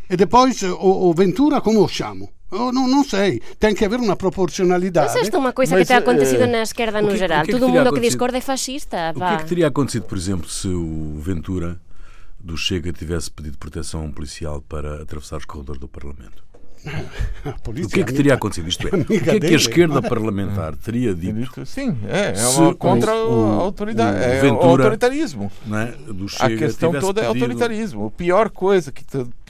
e 0.07 0.15
depois 0.15 0.61
o, 0.61 1.09
o 1.09 1.13
Ventura 1.13 1.61
come 1.61 1.79
usciamo? 1.79 2.29
Oh, 2.51 2.71
não, 2.71 2.87
não 2.87 3.03
sei, 3.03 3.41
tem 3.59 3.73
que 3.73 3.85
haver 3.85 3.99
uma 3.99 4.15
proporcionalidade. 4.15 5.13
Mas 5.13 5.23
esta 5.23 5.37
é 5.37 5.39
uma 5.39 5.53
coisa 5.53 5.75
Mas, 5.75 5.83
que 5.83 5.87
tem 5.87 5.97
acontecido 5.97 6.43
uh, 6.43 6.47
na 6.47 6.63
esquerda 6.63 7.01
no 7.01 7.09
que, 7.09 7.17
geral. 7.17 7.43
Que 7.43 7.51
é 7.51 7.53
que 7.53 7.59
Todo 7.59 7.69
mundo 7.69 7.93
que 7.93 7.99
discorda 7.99 8.37
é 8.37 8.41
fascista. 8.41 9.13
O 9.15 9.19
que 9.19 9.23
é 9.23 9.37
que 9.37 9.45
teria 9.45 9.67
acontecido, 9.67 10.05
por 10.05 10.17
exemplo, 10.17 10.49
se 10.49 10.67
o 10.67 11.19
Ventura 11.19 11.79
do 12.39 12.57
Chega 12.57 12.93
tivesse 12.93 13.29
pedido 13.29 13.57
proteção 13.57 14.11
policial 14.11 14.61
para 14.61 15.01
atravessar 15.01 15.37
os 15.37 15.45
corredores 15.45 15.79
do 15.79 15.87
Parlamento? 15.87 16.48
o 17.65 17.87
que 17.87 18.01
é 18.01 18.03
que 18.03 18.13
teria 18.13 18.33
acontecido? 18.33 18.67
Isto 18.69 18.87
é, 18.87 18.95
o 18.99 19.05
que 19.05 19.29
é 19.29 19.39
que 19.39 19.47
a 19.47 19.57
esquerda 19.57 20.01
parlamentar 20.03 20.75
teria 20.75 21.13
dito? 21.13 21.65
Sim, 21.65 21.97
é, 22.07 22.39
é 22.39 22.47
uma 22.47 22.73
contra 22.73 23.13
o, 23.13 23.59
autoridade, 23.59 24.17
o, 24.17 24.21
é, 24.21 24.51
o 24.51 24.55
autoritarismo. 24.55 25.51
É, 25.71 26.45
a 26.45 26.49
questão 26.49 26.91
toda 26.99 27.21
é 27.21 27.25
autoritarismo. 27.25 28.07
A 28.07 28.11
pior 28.11 28.49
coisa 28.49 28.91
que 28.91 29.03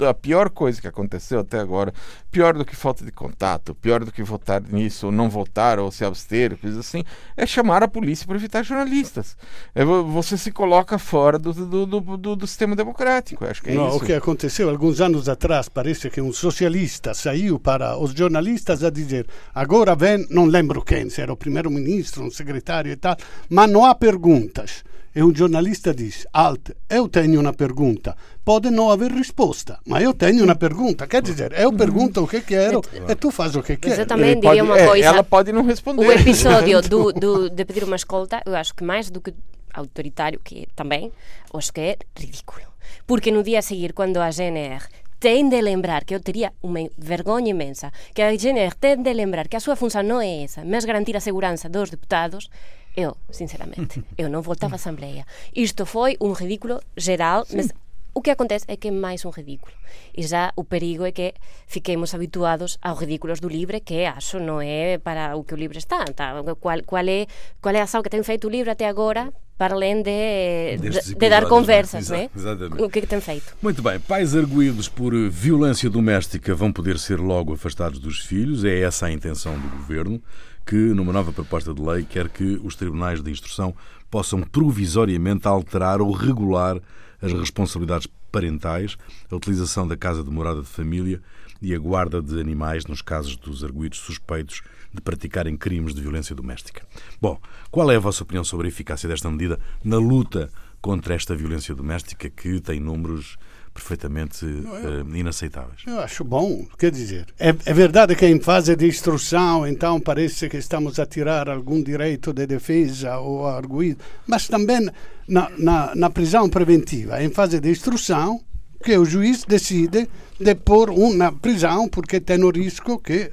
a 0.03 0.13
pior 0.13 0.49
coisa 0.49 0.81
que 0.81 0.87
aconteceu 0.87 1.39
até 1.39 1.59
agora, 1.59 1.93
pior 2.31 2.53
do 2.53 2.65
que 2.65 2.75
falta 2.75 3.05
de 3.05 3.11
contato, 3.11 3.75
pior 3.75 4.03
do 4.03 4.11
que 4.11 4.23
votar 4.23 4.61
nisso, 4.61 5.07
ou 5.07 5.11
não 5.11 5.29
votar, 5.29 5.79
ou 5.79 5.91
se 5.91 6.05
abster, 6.05 6.57
coisas 6.57 6.79
assim, 6.79 7.03
é 7.35 7.45
chamar 7.45 7.83
a 7.83 7.87
polícia 7.87 8.25
para 8.25 8.35
evitar 8.35 8.63
jornalistas. 8.63 9.37
É, 9.75 9.83
você 9.83 10.37
se 10.37 10.51
coloca 10.51 10.97
fora 10.97 11.37
do, 11.37 11.53
do, 11.53 11.85
do, 11.85 12.17
do, 12.17 12.35
do 12.35 12.47
sistema 12.47 12.75
democrático. 12.75 13.45
Acho 13.45 13.61
que 13.61 13.71
é 13.71 13.75
não, 13.75 13.89
isso. 13.89 13.97
O 13.97 13.99
que 13.99 14.13
aconteceu 14.13 14.69
alguns 14.69 15.01
anos 15.01 15.29
atrás, 15.29 15.69
parece 15.69 16.09
que 16.09 16.21
um 16.21 16.31
socialista 16.31 17.13
saiu 17.19 17.59
para 17.59 17.97
os 17.97 18.11
jornalistas 18.11 18.83
a 18.83 18.89
dizer 18.89 19.27
agora 19.53 19.95
vem, 19.95 20.25
não 20.29 20.45
lembro 20.45 20.81
quem, 20.81 21.09
se 21.09 21.21
era 21.21 21.33
o 21.33 21.37
primeiro-ministro, 21.37 22.23
um 22.23 22.31
secretário 22.31 22.91
e 22.91 22.95
tal, 22.95 23.15
mas 23.49 23.69
não 23.69 23.85
há 23.85 23.93
perguntas. 23.93 24.83
E 25.15 25.23
um 25.23 25.35
jornalista 25.35 25.93
diz: 25.93 26.27
Alt, 26.31 26.69
eu 26.87 27.09
tenho 27.09 27.41
uma 27.41 27.51
pergunta. 27.51 28.15
Pode 28.45 28.69
não 28.69 28.91
haver 28.91 29.11
resposta, 29.11 29.79
mas 29.85 30.03
eu 30.03 30.13
tenho 30.13 30.43
uma 30.43 30.55
pergunta. 30.55 31.07
Quer 31.07 31.21
dizer, 31.21 31.51
eu 31.53 31.73
pergunto 31.73 32.23
o 32.23 32.27
que 32.27 32.41
quero 32.41 32.81
e 33.07 33.15
tu 33.15 33.31
faz 33.31 33.55
o 33.55 33.63
que 33.63 33.75
quer. 33.75 33.89
Mas 33.89 33.99
eu 33.99 34.05
também 34.05 34.39
diria 34.39 34.63
uma 34.63 34.77
coisa. 34.77 35.05
Ela 35.07 35.23
pode 35.23 35.51
não 35.51 35.63
responder. 35.63 36.05
O 36.07 36.11
episódio 36.11 36.81
do, 36.83 37.11
do, 37.11 37.49
de 37.49 37.65
pedir 37.65 37.83
uma 37.83 37.95
escolta, 37.95 38.41
eu 38.45 38.55
acho 38.55 38.73
que 38.75 38.83
mais 38.83 39.09
do 39.09 39.19
que 39.19 39.33
autoritário, 39.73 40.39
que 40.43 40.67
também, 40.75 41.11
acho 41.53 41.73
que 41.73 41.81
é 41.81 41.97
ridículo. 42.15 42.61
Porque 43.05 43.31
no 43.31 43.43
dia 43.43 43.59
a 43.59 43.61
seguir, 43.61 43.93
quando 43.93 44.17
a 44.17 44.29
GNR 44.29 44.83
tem 45.19 45.49
de 45.49 45.61
lembrar 45.61 46.05
que 46.05 46.15
eu 46.15 46.19
teria 46.19 46.53
uma 46.61 46.79
vergonha 46.97 47.49
imensa, 47.49 47.91
que 48.13 48.21
a 48.21 48.35
GNR 48.35 48.73
tem 48.75 49.01
de 49.01 49.13
lembrar 49.13 49.47
que 49.47 49.57
a 49.57 49.59
súa 49.59 49.75
função 49.75 50.01
não 50.01 50.21
é 50.21 50.43
essa, 50.43 50.63
mas 50.63 50.85
garantir 50.85 51.15
a 51.17 51.19
segurança 51.19 51.67
dos 51.67 51.89
deputados, 51.89 52.49
eu, 52.95 53.15
sinceramente, 53.29 54.03
eu 54.17 54.29
não 54.29 54.41
voltava 54.41 54.75
à 54.75 54.77
Assembleia. 54.77 55.25
Isto 55.55 55.85
foi 55.85 56.17
um 56.21 56.31
ridículo 56.31 56.79
geral, 56.95 57.45
Sim. 57.45 57.57
mas 57.57 57.73
o 58.13 58.21
que 58.21 58.31
acontece 58.31 58.65
é 58.67 58.75
que 58.75 58.89
é 58.89 58.91
máis 58.91 59.25
un 59.25 59.31
ridículo. 59.31 59.73
E 60.15 60.23
já 60.23 60.51
o 60.55 60.63
perigo 60.63 61.05
é 61.05 61.11
que 61.11 61.33
fiquemos 61.67 62.13
habituados 62.13 62.77
aos 62.81 62.99
ridículos 62.99 63.39
do 63.39 63.47
libre, 63.47 63.81
que 63.81 64.05
acho 64.05 64.39
non 64.39 64.61
é 64.61 64.97
para 64.97 65.35
o 65.35 65.43
que 65.43 65.53
o 65.53 65.57
libre 65.57 65.77
está. 65.77 66.05
Tá? 66.15 66.41
Qual, 66.59 66.77
é, 67.07 67.27
qual 67.61 67.75
é 67.75 67.79
a 67.79 67.83
ação 67.83 68.01
que 68.01 68.09
ten 68.09 68.23
feito 68.23 68.47
o 68.47 68.51
libre 68.51 68.71
até 68.71 68.87
agora 68.87 69.31
para 69.59 69.73
além 69.73 70.01
de, 70.01 70.77
de, 70.77 71.15
de 71.15 71.29
dar 71.29 71.45
conversas, 71.45 72.09
né? 72.09 72.29
Exatamente. 72.33 72.81
O 72.81 72.89
que, 72.89 72.99
é 72.99 73.01
que 73.01 73.07
tem 73.07 73.19
feito? 73.19 73.53
Muito 73.61 73.81
bem. 73.81 73.99
Pais 73.99 74.33
arguídos 74.33 74.87
por 74.87 75.13
violência 75.29 75.89
doméstica 75.89 76.55
vão 76.55 76.71
poder 76.71 76.97
ser 76.97 77.19
logo 77.19 77.53
afastados 77.53 77.99
dos 77.99 78.21
filhos. 78.21 78.63
É 78.63 78.79
essa 78.79 79.07
a 79.07 79.11
intenção 79.11 79.59
do 79.59 79.67
governo, 79.67 80.23
que, 80.65 80.77
numa 80.77 81.11
nova 81.11 81.33
proposta 81.33 81.73
de 81.73 81.81
lei, 81.81 82.05
quer 82.05 82.29
que 82.29 82.57
os 82.63 82.77
tribunais 82.77 83.21
de 83.21 83.29
instrução 83.29 83.75
possam 84.09 84.41
provisoriamente 84.43 85.45
alterar 85.45 86.01
ou 86.01 86.11
regular 86.13 86.79
as 87.21 87.31
responsabilidades 87.33 88.07
parentais, 88.31 88.97
a 89.29 89.35
utilização 89.35 89.87
da 89.87 89.97
casa 89.97 90.23
de 90.23 90.29
morada 90.29 90.61
de 90.61 90.67
família 90.67 91.21
e 91.61 91.73
a 91.73 91.79
guarda 91.79 92.21
de 92.21 92.39
animais 92.39 92.85
nos 92.85 93.01
casos 93.01 93.35
dos 93.35 93.63
arguídos 93.63 93.99
suspeitos 93.99 94.61
de 94.93 95.01
praticarem 95.01 95.57
crimes 95.57 95.93
de 95.93 96.01
violência 96.01 96.35
doméstica. 96.35 96.81
Bom, 97.21 97.39
qual 97.69 97.91
é 97.91 97.95
a 97.95 97.99
vossa 97.99 98.23
opinião 98.23 98.43
sobre 98.43 98.67
a 98.67 98.69
eficácia 98.69 99.09
desta 99.09 99.29
medida 99.29 99.59
na 99.83 99.97
luta 99.97 100.49
contra 100.81 101.13
esta 101.13 101.35
violência 101.35 101.75
doméstica 101.75 102.29
que 102.29 102.59
tem 102.61 102.79
números 102.79 103.37
perfeitamente 103.73 104.45
uh, 104.45 105.15
inaceitáveis. 105.15 105.81
Eu 105.85 105.99
acho 105.99 106.23
bom, 106.23 106.65
quer 106.77 106.91
dizer, 106.91 107.27
é, 107.39 107.49
é, 107.49 107.73
verdade 107.73 108.15
que 108.15 108.25
em 108.25 108.39
fase 108.39 108.75
de 108.75 108.87
instrução, 108.87 109.65
então 109.67 109.99
parece 109.99 110.49
que 110.49 110.57
estamos 110.57 110.99
a 110.99 111.05
tirar 111.05 111.49
algum 111.49 111.81
direito 111.81 112.33
de 112.33 112.45
defesa 112.45 113.17
ou 113.17 113.47
arguído, 113.47 113.99
mas 114.27 114.47
também 114.47 114.89
na, 115.27 115.49
na, 115.57 115.95
na 115.95 116.09
prisão 116.09 116.49
preventiva, 116.49 117.23
em 117.23 117.29
fase 117.29 117.59
de 117.59 117.69
instrução, 117.69 118.41
que 118.83 118.97
o 118.97 119.05
juiz 119.05 119.43
decide 119.45 120.09
de 120.39 120.55
pôr 120.55 120.89
uma 120.89 121.31
prisão 121.31 121.89
porque 121.89 122.19
tem 122.19 122.41
o 122.43 122.49
risco 122.49 122.99
que 122.99 123.29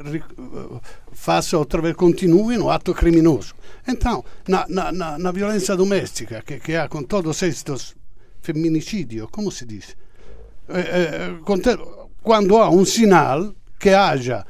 faça 1.12 1.56
outra 1.56 1.80
vez, 1.80 1.94
continue 1.94 2.58
no 2.58 2.68
ato 2.68 2.92
criminoso. 2.92 3.54
Então, 3.86 4.24
na, 4.48 4.66
na, 4.68 5.18
na 5.18 5.32
violência 5.32 5.76
domestica, 5.76 6.42
que, 6.44 6.58
que 6.58 6.74
há 6.74 6.88
com 6.88 7.02
todos 7.02 7.40
estes 7.42 7.94
femminicídio, 8.42 9.28
como 9.30 9.50
se 9.50 9.64
diz? 9.64 9.96
Eh, 10.68 10.80
eh, 10.80 11.34
quando 12.22 12.56
há 12.58 12.70
um 12.70 12.84
sinal 12.84 13.54
que 13.78 13.94
haja 13.94 14.44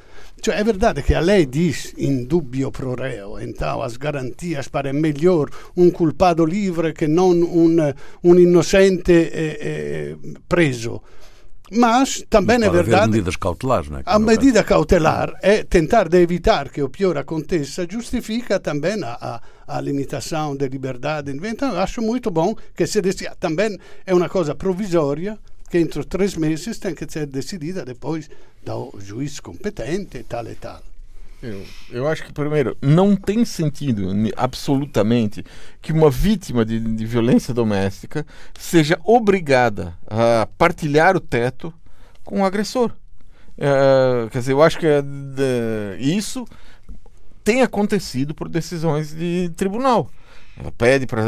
cioè, 0.46 0.56
è 0.56 0.64
verdade 0.64 1.02
che 1.02 1.14
a 1.14 1.20
lei 1.20 1.48
diz 1.48 1.92
in 1.96 2.26
dubbio 2.26 2.70
pro 2.70 2.94
reo, 2.94 3.38
então 3.38 3.82
as 3.82 3.96
garantias 3.96 4.68
para 4.68 4.92
melhor 4.92 5.48
um 5.74 5.90
culpado 5.90 6.44
livre 6.44 6.92
que 6.92 7.08
não 7.08 7.30
um, 7.30 7.92
um 8.22 8.38
inocente 8.38 9.12
eh, 9.12 9.58
eh, 9.60 10.16
preso. 10.46 11.02
Mas 11.72 12.24
também 12.28 12.62
é 12.62 12.70
verdade. 12.70 13.10
medidas 13.10 13.34
cautelares, 13.36 13.88
não 13.88 13.98
é? 13.98 14.02
A 14.06 14.20
medida 14.20 14.62
cautelar 14.62 15.32
é 15.42 15.64
tentar 15.64 16.08
de 16.08 16.22
evitar 16.22 16.68
que 16.68 16.80
o 16.80 16.88
pior 16.88 17.18
aconteça, 17.18 17.84
justifica 17.90 18.60
também 18.60 19.02
a, 19.02 19.18
a, 19.66 19.76
a 19.76 19.80
limitação 19.80 20.56
da 20.56 20.68
liberdade. 20.68 21.32
Então, 21.32 21.76
acho 21.76 22.00
muito 22.00 22.30
bom 22.30 22.54
que 22.72 22.86
se 22.86 23.00
decida. 23.00 23.34
Também 23.40 23.76
é 24.06 24.14
uma 24.14 24.28
coisa 24.28 24.54
provisória, 24.54 25.36
que 25.68 25.78
entro 25.78 26.04
três 26.04 26.34
meses 26.36 26.78
tem 26.78 26.94
que 26.94 27.10
ser 27.10 27.26
decidida 27.26 27.84
depois 27.84 28.30
do 28.64 28.92
juiz 29.00 29.40
competente, 29.40 30.22
tal 30.24 30.46
e 30.46 30.54
tal. 30.54 30.82
Eu, 31.42 31.62
eu 31.90 32.08
acho 32.08 32.24
que, 32.24 32.32
primeiro, 32.32 32.76
não 32.80 33.14
tem 33.14 33.44
sentido 33.44 34.08
absolutamente 34.36 35.44
que 35.82 35.92
uma 35.92 36.10
vítima 36.10 36.64
de, 36.64 36.80
de 36.80 37.04
violência 37.04 37.52
doméstica 37.52 38.26
seja 38.58 38.98
obrigada 39.04 39.94
a 40.06 40.48
partilhar 40.56 41.16
o 41.16 41.20
teto 41.20 41.72
com 42.24 42.40
o 42.40 42.44
agressor. 42.44 42.90
É, 43.58 44.28
quer 44.30 44.38
dizer, 44.38 44.52
eu 44.52 44.62
acho 44.62 44.78
que 44.78 44.86
é 44.86 45.02
de, 45.02 45.98
isso 45.98 46.46
tem 47.44 47.62
acontecido 47.62 48.34
por 48.34 48.48
decisões 48.48 49.14
de 49.14 49.50
tribunal. 49.56 50.10
Ela 50.58 50.72
pede 50.72 51.06
para 51.06 51.22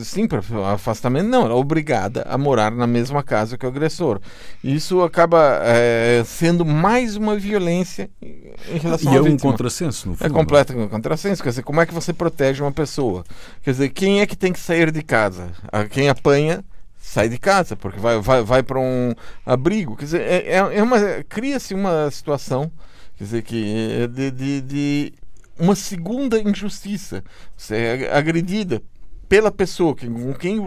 assim, 0.00 0.28
para 0.28 0.40
afastamento. 0.72 1.26
Não, 1.26 1.42
ela 1.42 1.54
é 1.54 1.56
obrigada 1.56 2.22
a 2.28 2.38
morar 2.38 2.70
na 2.70 2.86
mesma 2.86 3.20
casa 3.22 3.58
que 3.58 3.66
o 3.66 3.68
agressor. 3.68 4.20
Isso 4.62 5.02
acaba 5.02 5.60
é, 5.64 6.22
sendo 6.24 6.64
mais 6.64 7.16
uma 7.16 7.36
violência 7.36 8.08
em 8.22 8.78
relação 8.78 9.12
e 9.12 9.16
à 9.16 9.18
é 9.18 9.22
vítima. 9.22 9.34
um 9.34 9.52
contrassenso, 9.52 10.08
no 10.08 10.14
é 10.14 10.16
fundo. 10.18 10.26
É 10.26 10.30
completo 10.30 10.78
um 10.78 10.88
contrassenso. 10.88 11.42
Quer 11.42 11.48
dizer, 11.48 11.62
como 11.62 11.80
é 11.80 11.86
que 11.86 11.92
você 11.92 12.12
protege 12.12 12.62
uma 12.62 12.70
pessoa? 12.70 13.24
Quer 13.62 13.72
dizer, 13.72 13.88
quem 13.88 14.20
é 14.20 14.26
que 14.26 14.36
tem 14.36 14.52
que 14.52 14.60
sair 14.60 14.92
de 14.92 15.02
casa? 15.02 15.50
Quem 15.90 16.08
apanha 16.08 16.64
sai 16.96 17.28
de 17.28 17.38
casa, 17.38 17.74
porque 17.74 17.98
vai, 17.98 18.20
vai, 18.20 18.42
vai 18.42 18.62
para 18.62 18.78
um 18.78 19.12
abrigo. 19.44 19.96
Quer 19.96 20.04
dizer, 20.04 20.20
é, 20.20 20.36
é, 20.46 20.78
é 20.78 20.82
uma 20.82 20.98
cria-se 21.28 21.74
uma 21.74 22.08
situação 22.10 22.70
quer 23.18 23.24
dizer, 23.24 23.42
que 23.42 24.00
é 24.02 24.06
de, 24.06 24.30
de, 24.30 24.60
de 24.60 25.12
uma 25.60 25.76
segunda 25.76 26.40
injustiça. 26.40 27.22
Você 27.56 27.76
é 27.76 28.16
agredida 28.16 28.82
pela 29.28 29.52
pessoa 29.52 29.94
com 29.94 30.34
quem 30.34 30.58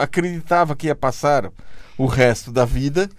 acreditava 0.00 0.74
que 0.74 0.86
ia 0.86 0.94
passar 0.94 1.50
o 1.98 2.06
resto 2.06 2.50
da 2.50 2.64
vida, 2.64 3.10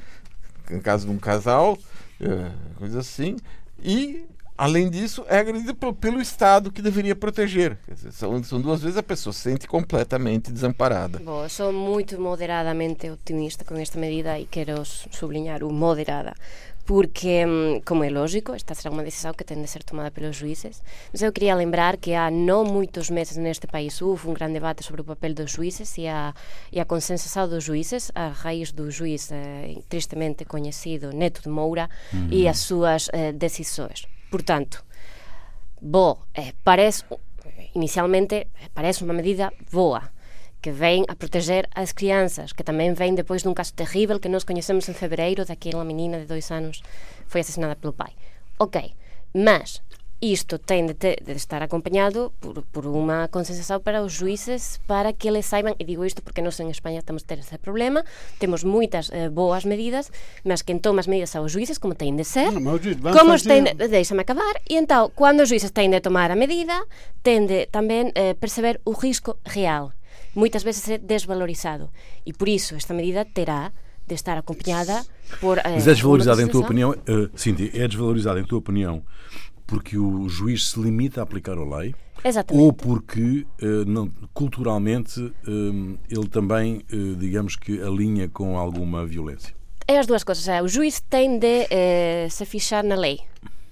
no 0.69 0.81
caso 0.81 1.05
de 1.05 1.11
um 1.11 1.19
casal, 1.19 1.77
é, 2.19 2.51
coisa 2.77 3.01
assim, 3.01 3.35
e 3.83 4.25
além 4.57 4.89
disso 4.89 5.23
é 5.29 5.37
agredida 5.37 5.73
pelo 5.73 6.19
Estado 6.19 6.71
que 6.71 6.81
deveria 6.81 7.15
proteger. 7.15 7.77
São, 8.11 8.41
duas 8.59 8.81
vezes 8.81 8.97
a 8.97 9.03
pessoa 9.03 9.31
se 9.31 9.41
sente 9.41 9.67
completamente 9.67 10.51
desamparada. 10.51 11.19
Bom, 11.19 11.47
sou 11.47 11.71
muito 11.71 12.19
moderadamente 12.19 13.07
otimista 13.09 13.63
com 13.63 13.75
esta 13.75 13.99
medida 13.99 14.39
e 14.39 14.45
quero 14.45 14.83
sublinhar 14.83 15.63
o 15.63 15.71
moderada 15.71 16.33
porque, 16.87 17.45
mm, 17.45 17.81
como 17.83 18.05
é 18.05 18.09
lógico, 18.09 18.55
esta 18.55 18.71
será 18.71 18.95
unha 18.95 19.03
decisión 19.03 19.35
que 19.35 19.43
ten 19.43 19.59
de 19.59 19.67
ser 19.67 19.83
tomada 19.83 20.07
pelos 20.07 20.39
juízes. 20.39 20.79
Mas 21.11 21.19
eu 21.19 21.35
quería 21.35 21.51
lembrar 21.59 21.99
que 21.99 22.15
há 22.15 22.31
non 22.31 22.63
moitos 22.71 23.11
meses 23.11 23.35
neste 23.35 23.67
país 23.67 23.99
houve 23.99 24.31
un 24.31 24.33
gran 24.33 24.55
debate 24.55 24.87
sobre 24.87 25.03
o 25.03 25.05
papel 25.05 25.35
dos 25.35 25.51
juízes 25.51 25.99
e 25.99 26.07
a, 26.07 26.31
e 26.71 26.79
a 26.79 26.87
consensação 26.87 27.51
dos 27.51 27.67
juízes 27.67 28.07
a 28.15 28.31
raíz 28.31 28.71
do 28.71 28.87
juiz 28.87 29.27
eh, 29.35 29.83
tristemente 29.91 30.47
coñecido 30.47 31.11
Neto 31.11 31.43
de 31.43 31.51
Moura 31.51 31.91
mm. 32.15 32.31
e 32.31 32.47
as 32.47 32.63
súas 32.63 33.11
eh, 33.11 33.35
decisões. 33.35 34.07
Portanto, 34.31 34.79
bo, 35.83 36.23
eh, 36.31 36.55
parece 36.63 37.03
inicialmente 37.75 38.47
parece 38.71 39.03
unha 39.03 39.11
medida 39.11 39.51
boa, 39.75 40.07
que 40.61 40.71
vem 40.71 41.05
a 41.07 41.15
proteger 41.15 41.69
as 41.75 41.93
crianças, 41.93 42.53
que 42.53 42.65
tamén 42.65 42.97
vem 42.97 43.13
depois 43.13 43.45
dun 43.45 43.53
caso 43.53 43.77
terrível 43.77 44.19
que 44.19 44.31
nos 44.31 44.43
coñecemos 44.43 44.89
en 44.89 44.95
febreiro 44.97 45.45
daquela 45.45 45.85
menina 45.85 46.17
de 46.17 46.25
dois 46.25 46.49
anos 46.49 46.81
foi 47.27 47.41
asesinada 47.41 47.77
pelo 47.77 47.93
pai. 47.93 48.15
Ok, 48.57 48.95
mas 49.33 49.85
isto 50.19 50.57
tem 50.57 50.85
de, 50.85 50.95
ter, 50.95 51.21
de 51.23 51.33
estar 51.33 51.61
acompanhado 51.61 52.33
por, 52.39 52.63
por, 52.63 52.87
uma 52.87 53.27
conscienciação 53.27 53.79
para 53.79 54.01
os 54.01 54.13
juízes 54.13 54.79
para 54.87 55.13
que 55.13 55.27
eles 55.27 55.45
saibam, 55.45 55.75
e 55.77 55.83
digo 55.83 56.03
isto 56.03 56.23
porque 56.23 56.41
nós 56.41 56.59
em 56.59 56.69
Espanha 56.71 56.99
estamos 56.99 57.23
a 57.23 57.25
ter 57.27 57.39
esse 57.39 57.57
problema, 57.59 58.03
temos 58.39 58.63
muitas 58.63 59.11
eh, 59.11 59.29
boas 59.29 59.63
medidas, 59.63 60.11
mas 60.43 60.63
quem 60.63 60.79
toma 60.79 61.01
as 61.01 61.07
medidas 61.07 61.29
são 61.29 61.45
os 61.45 61.51
juízes, 61.51 61.77
como 61.77 61.93
tem 61.93 62.15
de 62.15 62.23
ser, 62.23 62.51
não, 62.51 62.79
como 63.13 63.33
os 63.33 63.43
têm 63.43 63.63
de, 63.63 63.87
deixa-me 63.87 64.21
acabar, 64.21 64.55
e 64.67 64.75
então, 64.75 65.11
quando 65.15 65.41
os 65.41 65.49
juízes 65.49 65.69
têm 65.69 65.89
de 65.89 65.99
tomar 65.99 66.31
a 66.31 66.35
medida, 66.35 66.83
têm 67.21 67.45
de 67.45 67.67
também 67.67 68.11
eh, 68.15 68.33
perceber 68.33 68.81
o 68.85 68.93
risco 68.93 69.37
real. 69.45 69.91
Muitas 70.37 70.61
vezes 70.61 70.87
é 70.87 70.97
desvalorizado, 70.99 71.89
e 72.25 72.31
por 72.31 72.47
isso 72.47 72.75
esta 72.75 72.93
medida 72.93 73.25
terá 73.25 73.71
de 74.05 74.13
estar 74.13 74.37
acompanhada 74.37 75.03
por... 75.41 75.57
Eh, 75.57 75.63
mas 75.65 75.87
é 75.87 75.93
desvalorizada 75.93 76.41
em 76.43 76.47
tua 76.47 76.61
opinião, 76.61 76.91
uh, 76.91 77.29
Cintia, 77.35 77.71
é 77.73 77.87
desvalorizada 77.87 78.39
em 78.39 78.43
tua 78.43 78.59
opinião 78.59 79.03
porque 79.67 79.97
o 79.97 80.29
juiz 80.29 80.69
se 80.69 80.79
limita 80.79 81.19
a 81.19 81.23
aplicar 81.23 81.57
a 81.57 81.77
lei 81.77 81.93
Exatamente. 82.23 82.65
ou 82.65 82.71
porque 82.71 83.45
uh, 83.61 83.85
não, 83.85 84.09
culturalmente 84.33 85.19
uh, 85.19 85.99
ele 86.09 86.27
também, 86.29 86.81
uh, 86.91 87.15
digamos 87.17 87.55
que, 87.55 87.81
alinha 87.81 88.29
com 88.29 88.57
alguma 88.57 89.05
violência? 89.05 89.53
É 89.87 89.99
as 89.99 90.07
duas 90.07 90.23
coisas. 90.23 90.47
É, 90.47 90.61
o 90.61 90.67
juiz 90.67 90.99
tem 90.99 91.39
de 91.39 91.67
se 92.29 92.45
fichar 92.45 92.83
na 92.83 92.95
lei 92.95 93.21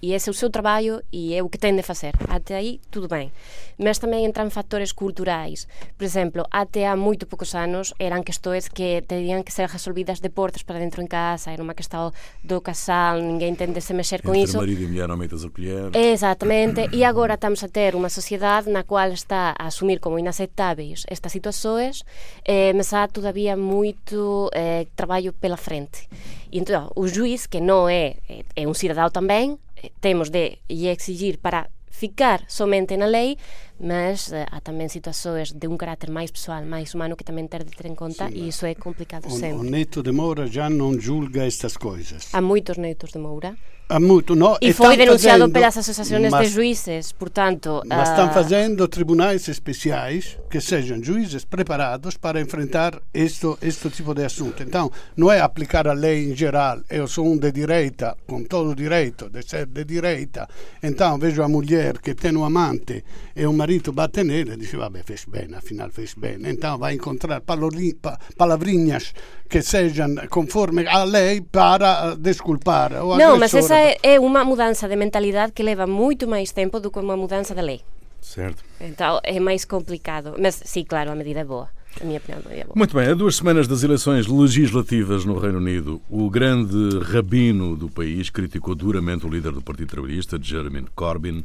e 0.06 0.14
esse 0.14 0.30
é 0.30 0.32
o 0.32 0.36
seu 0.36 0.52
trabalho 0.52 1.02
e 1.12 1.34
é 1.34 1.42
o 1.42 1.50
que 1.50 1.58
tem 1.58 1.76
de 1.76 1.82
fazer. 1.82 2.14
Até 2.30 2.56
aí, 2.56 2.80
tudo 2.92 3.08
bem. 3.08 3.32
Mas 3.76 3.98
também 3.98 4.24
entram 4.24 4.52
fatores 4.52 4.92
culturais. 4.92 5.68
Por 5.98 6.04
exemplo, 6.06 6.46
até 6.52 6.88
há 6.88 6.96
muito 6.96 7.26
poucos 7.26 7.56
anos 7.56 7.92
eram 7.98 8.22
questões 8.22 8.68
que 8.68 9.02
teriam 9.08 9.42
que 9.42 9.52
ser 9.52 9.68
resolvidas 9.68 10.20
de 10.20 10.30
portas 10.30 10.62
para 10.62 10.78
dentro 10.78 11.02
em 11.02 11.08
casa, 11.08 11.50
era 11.50 11.64
uma 11.64 11.74
questão 11.74 12.14
do 12.44 12.62
casal, 12.62 13.18
ninguém 13.18 13.56
tem 13.56 13.72
de 13.74 13.82
se 13.82 13.96
mexer 13.96 14.22
com 14.22 14.30
Entre 14.30 14.44
isso. 14.44 14.58
marido 14.58 14.84
e 14.84 14.88
mulher 14.88 15.08
não 15.08 15.18
metas 15.18 15.44
a 15.44 15.50
colher. 15.50 15.90
Exatamente. 15.96 16.88
E 16.92 17.04
agora 17.04 17.34
estamos 17.34 17.64
a 17.64 17.68
ter 17.68 17.96
uma 17.96 18.10
sociedade 18.10 18.70
na 18.70 18.84
qual 18.84 19.10
está 19.10 19.56
a 19.58 19.66
assumir 19.66 20.00
como 20.00 20.20
inaceitáveis 20.20 21.04
estas 21.08 21.32
situações, 21.32 22.04
eh, 22.46 22.74
mas 22.74 22.94
há 22.94 23.08
todavia 23.08 23.58
muito 23.58 24.52
eh, 24.54 24.86
trabalho 24.96 25.34
pela 25.34 25.58
frente. 25.58 26.08
E 26.52 26.60
então, 26.60 26.92
o 26.96 27.08
juiz, 27.08 27.48
que 27.48 27.60
não 27.60 27.90
é, 27.90 28.18
é 28.56 28.68
um 28.68 28.74
cidadão 28.74 29.10
também, 29.10 29.58
temos 30.00 30.32
de 30.32 30.60
lle 30.68 30.92
exigir 30.92 31.40
para 31.40 31.70
ficar 31.96 32.44
somente 32.48 32.98
na 32.98 33.06
lei, 33.06 33.38
mas 33.80 34.30
uh, 34.30 34.46
há 34.52 34.60
também 34.60 34.88
situações 34.90 35.52
de 35.52 35.68
um 35.68 35.78
caráter 35.78 36.10
mais 36.12 36.30
pessoal, 36.30 36.64
mais 36.66 36.94
humano 36.94 37.16
que 37.16 37.24
também 37.24 37.48
ter 37.48 37.64
de 37.64 37.72
ter 37.72 37.88
em 37.88 37.96
conta 37.96 38.28
Sim, 38.28 38.36
e 38.36 38.50
isso 38.50 38.66
é 38.66 38.76
complicado 38.76 39.28
o, 39.28 39.32
sempre. 39.32 39.60
O 39.60 39.64
Neto 39.64 40.04
de 40.04 40.12
Moura 40.12 40.48
já 40.48 40.70
não 40.70 41.00
julga 41.00 41.46
estas 41.46 41.78
coisas. 41.78 42.30
Há 42.34 42.42
muitos 42.42 42.78
netos 42.78 43.12
de 43.12 43.20
Moura 43.20 43.56
Há 43.88 44.00
muito, 44.00 44.36
no, 44.36 44.58
e 44.60 44.74
foi 44.74 44.98
denunciado 44.98 45.42
fazendo, 45.42 45.54
pelas 45.54 45.78
associações 45.78 46.32
mas, 46.32 46.48
de 46.48 46.56
juízes, 46.56 47.12
portanto... 47.12 47.84
Mas 47.86 48.10
uh... 48.10 48.12
estão 48.14 48.34
fazendo 48.34 48.88
tribunais 48.88 49.48
especiais 49.48 50.40
que 50.50 50.60
sejam 50.60 51.04
juízes 51.04 51.46
preparados 51.46 52.18
para 52.18 52.42
enfrentar 52.42 53.00
este 53.14 53.90
tipo 53.92 54.16
de 54.16 54.26
assunto. 54.26 54.64
Então, 54.64 54.92
não 55.16 55.32
é 55.32 55.40
aplicar 55.40 55.88
a 55.88 55.94
lei 55.94 56.32
em 56.32 56.36
geral. 56.36 56.80
Eu 56.90 57.08
sou 57.08 57.28
um 57.28 57.38
de 57.38 57.52
direita, 57.52 58.18
com 58.26 58.44
todo 58.44 58.72
o 58.72 58.76
direito 58.76 59.30
de 59.30 59.44
ser 59.44 59.68
de 59.68 59.84
direita, 59.84 60.50
então 60.82 61.20
vejo 61.20 61.44
a 61.44 61.48
mulher 61.48 61.85
que 61.94 62.14
tem 62.16 62.36
um 62.36 62.44
amante 62.44 63.04
e 63.36 63.46
o 63.46 63.54
marido 63.54 63.92
bate 63.92 64.24
nele 64.24 64.54
e 64.54 64.58
diz, 64.58 64.72
vabbè, 64.72 65.04
fez 65.04 65.26
bem, 65.26 65.54
afinal 65.56 65.90
fez 65.90 66.14
bem. 66.16 66.38
Então 66.46 66.78
vai 66.78 66.94
encontrar 66.94 67.42
palavrinhas 67.42 69.14
que 69.50 69.62
sejam 69.62 70.16
conforme 70.30 70.88
a 70.88 71.04
lei 71.04 71.42
para 71.42 72.16
desculpar 72.16 72.94
o 73.04 73.18
Não, 73.18 73.38
mas 73.38 73.54
essa 73.54 73.76
é, 73.76 73.98
é 74.04 74.20
uma 74.20 74.44
mudança 74.44 74.88
de 74.88 74.96
mentalidade 74.96 75.52
que 75.52 75.64
leva 75.64 75.86
muito 75.86 76.28
mais 76.28 76.52
tempo 76.52 76.80
do 76.80 76.90
que 76.92 77.00
uma 77.00 77.18
mudança 77.18 77.54
de 77.54 77.62
lei. 77.62 77.82
Certo. 78.22 78.64
Então 78.82 79.20
é 79.24 79.40
mais 79.40 79.66
complicado. 79.66 80.36
Mas 80.40 80.62
sim, 80.66 80.84
claro, 80.84 81.12
a 81.12 81.16
medida 81.16 81.42
é 81.42 81.46
boa. 81.46 81.70
A 82.02 82.04
minha 82.04 82.18
opinião 82.18 82.42
é 82.50 82.64
boa. 82.64 82.74
Muito 82.76 82.94
bem, 82.94 83.08
a 83.08 83.14
duas 83.14 83.38
semanas 83.38 83.68
das 83.68 83.84
eleições 83.84 84.28
legislativas 84.28 85.24
no 85.24 85.38
Reino 85.38 85.60
Unido, 85.60 86.02
o 86.10 86.30
grande 86.30 87.00
rabino 87.00 87.78
do 87.78 87.90
país 87.90 88.30
criticou 88.30 88.76
duramente 88.76 89.26
o 89.26 89.30
líder 89.30 89.54
do 89.54 89.62
Partido 89.62 89.88
Trabalhista, 89.88 90.38
Jeremy 90.42 90.86
Corbyn, 90.94 91.44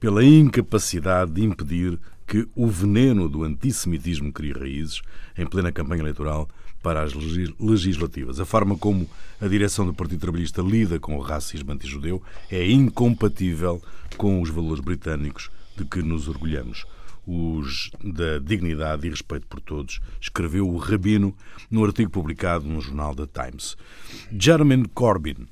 pela 0.00 0.24
incapacidade 0.24 1.32
de 1.32 1.44
impedir 1.44 1.98
que 2.26 2.46
o 2.54 2.66
veneno 2.66 3.28
do 3.28 3.42
antissemitismo 3.42 4.32
crie 4.32 4.52
raízes 4.52 5.00
em 5.36 5.46
plena 5.46 5.72
campanha 5.72 6.02
eleitoral 6.02 6.48
para 6.82 7.02
as 7.02 7.12
legislativas. 7.58 8.38
A 8.38 8.44
forma 8.44 8.76
como 8.76 9.08
a 9.40 9.48
direção 9.48 9.86
do 9.86 9.94
Partido 9.94 10.20
Trabalhista 10.20 10.62
lida 10.62 11.00
com 11.00 11.16
o 11.16 11.20
racismo 11.20 11.72
antijudeu 11.72 12.22
é 12.50 12.70
incompatível 12.70 13.82
com 14.16 14.40
os 14.40 14.50
valores 14.50 14.84
britânicos 14.84 15.50
de 15.76 15.84
que 15.84 16.02
nos 16.02 16.28
orgulhamos. 16.28 16.86
Os 17.26 17.90
da 18.02 18.38
dignidade 18.38 19.06
e 19.06 19.10
respeito 19.10 19.46
por 19.46 19.60
todos, 19.60 20.00
escreveu 20.20 20.66
o 20.68 20.78
Rabino 20.78 21.34
no 21.70 21.84
artigo 21.84 22.10
publicado 22.10 22.66
no 22.66 22.80
jornal 22.80 23.14
The 23.14 23.26
Times. 23.26 23.76
Jeremy 24.32 24.88
Corbyn 24.94 25.46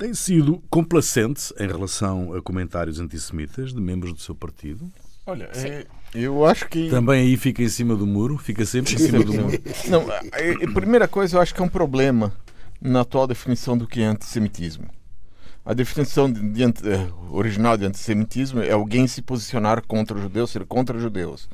tem 0.00 0.14
sido 0.14 0.62
complacente 0.70 1.52
em 1.60 1.66
relação 1.66 2.32
a 2.34 2.40
comentários 2.40 2.98
antissemitas 2.98 3.74
de 3.74 3.80
membros 3.82 4.14
do 4.14 4.20
seu 4.20 4.34
partido? 4.34 4.90
Olha, 5.26 5.50
é, 5.54 5.86
eu 6.14 6.46
acho 6.46 6.66
que. 6.68 6.88
Também 6.88 7.20
aí 7.20 7.36
fica 7.36 7.62
em 7.62 7.68
cima 7.68 7.94
do 7.94 8.06
muro? 8.06 8.38
Fica 8.38 8.64
sempre 8.64 8.94
em 8.94 8.98
cima 8.98 9.22
do 9.22 9.34
muro? 9.34 9.62
Não, 9.90 10.10
a, 10.10 10.70
a 10.70 10.72
primeira 10.72 11.06
coisa, 11.06 11.36
eu 11.36 11.40
acho 11.42 11.54
que 11.54 11.60
é 11.60 11.64
um 11.64 11.68
problema 11.68 12.32
na 12.80 13.02
atual 13.02 13.26
definição 13.26 13.76
do 13.76 13.86
que 13.86 14.00
é 14.00 14.06
antissemitismo. 14.06 14.86
A 15.66 15.74
definição 15.74 16.32
de, 16.32 16.40
de, 16.48 16.64
eh, 16.64 17.06
original 17.30 17.76
de 17.76 17.84
antissemitismo 17.84 18.62
é 18.62 18.72
alguém 18.72 19.06
se 19.06 19.20
posicionar 19.20 19.82
contra 19.86 20.16
os 20.16 20.22
judeus, 20.22 20.50
ser 20.50 20.64
contra 20.64 20.96
os 20.96 21.02
judeus. 21.02 21.46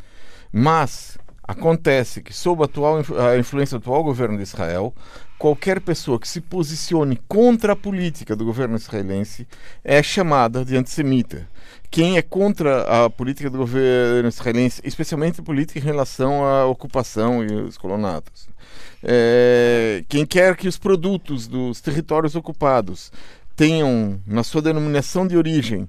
Mas 0.53 1.19
acontece 1.47 2.23
que, 2.23 2.33
sob 2.33 2.63
a, 2.63 2.67
atual, 2.67 2.99
a 2.99 3.39
influência 3.39 3.79
do 3.79 3.83
atual 3.83 4.03
governo 4.03 4.37
de 4.37 4.43
Israel, 4.43 4.95
qualquer 5.39 5.81
pessoa 5.81 6.19
que 6.19 6.29
se 6.29 6.41
posicione 6.41 7.21
contra 7.29 7.75
a 7.75 7.77
política 7.77 8.35
do 8.35 8.45
governo 8.45 8.77
israelense 8.77 9.47
é 9.85 10.03
chamada 10.03 10.65
de 10.65 10.77
antissemita 10.77 11.49
quem 11.91 12.17
é 12.17 12.23
contra 12.23 12.83
a 12.83 13.11
política 13.11 13.49
do 13.49 13.59
governo 13.59 14.29
israelense, 14.29 14.81
especialmente 14.85 15.41
a 15.41 15.45
política 15.45 15.79
em 15.79 15.83
relação 15.83 16.45
à 16.45 16.67
ocupação 16.67 17.45
e 17.45 17.53
os 17.53 17.79
colonatos. 17.79 18.49
É, 19.03 20.05
quem 20.09 20.27
quer 20.27 20.57
que 20.57 20.69
os 20.69 20.79
produtos 20.79 21.47
dos 21.47 21.81
territórios 21.81 22.35
ocupados 22.35 23.13
tenham 23.55 24.21
na 24.27 24.43
sua 24.43 24.61
denominação 24.61 25.27
de 25.27 25.37
origem 25.37 25.89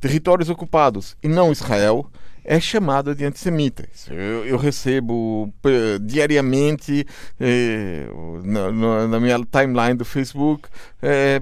territórios 0.00 0.48
ocupados 0.48 1.16
e 1.22 1.28
não 1.28 1.52
Israel, 1.52 2.08
é 2.46 2.60
chamada 2.60 3.12
de 3.12 3.24
antissemita. 3.24 3.88
Eu, 4.08 4.46
eu 4.46 4.56
recebo 4.56 5.52
diariamente 6.00 7.04
eh, 7.40 8.06
na, 8.44 9.08
na, 9.08 9.20
minha 9.20 9.36
timeline 9.44 9.94
do 9.94 10.04
Facebook 10.04 10.68
eh, 11.02 11.40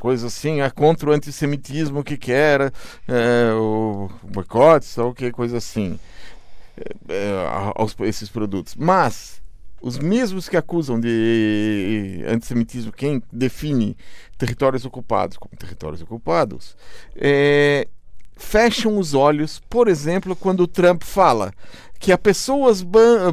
coisas 0.00 0.34
assim, 0.34 0.60
é 0.60 0.68
contra 0.68 1.08
o 1.08 1.12
antissemitismo 1.12 2.02
que 2.02 2.16
quer, 2.16 2.72
eh, 3.06 3.52
o 3.54 4.10
boicote, 4.24 5.00
ou 5.00 5.14
que 5.14 5.30
coisa 5.30 5.58
assim, 5.58 5.96
aos, 7.76 7.94
esses 8.00 8.28
produtos. 8.28 8.74
Mas 8.74 9.40
os 9.80 9.96
mesmos 9.96 10.48
que 10.48 10.56
acusam 10.56 10.98
de 10.98 12.24
antissemitismo, 12.26 12.90
quem 12.90 13.22
define 13.32 13.96
territórios 14.36 14.84
ocupados 14.84 15.36
como 15.36 15.54
territórios 15.56 16.02
ocupados, 16.02 16.76
fecham 18.36 18.98
os 18.98 19.14
olhos, 19.14 19.60
por 19.68 19.88
exemplo, 19.88 20.36
quando 20.36 20.60
o 20.60 20.68
Trump 20.68 21.02
fala 21.02 21.52
que 21.98 22.12
há 22.12 22.18
pessoas 22.18 22.82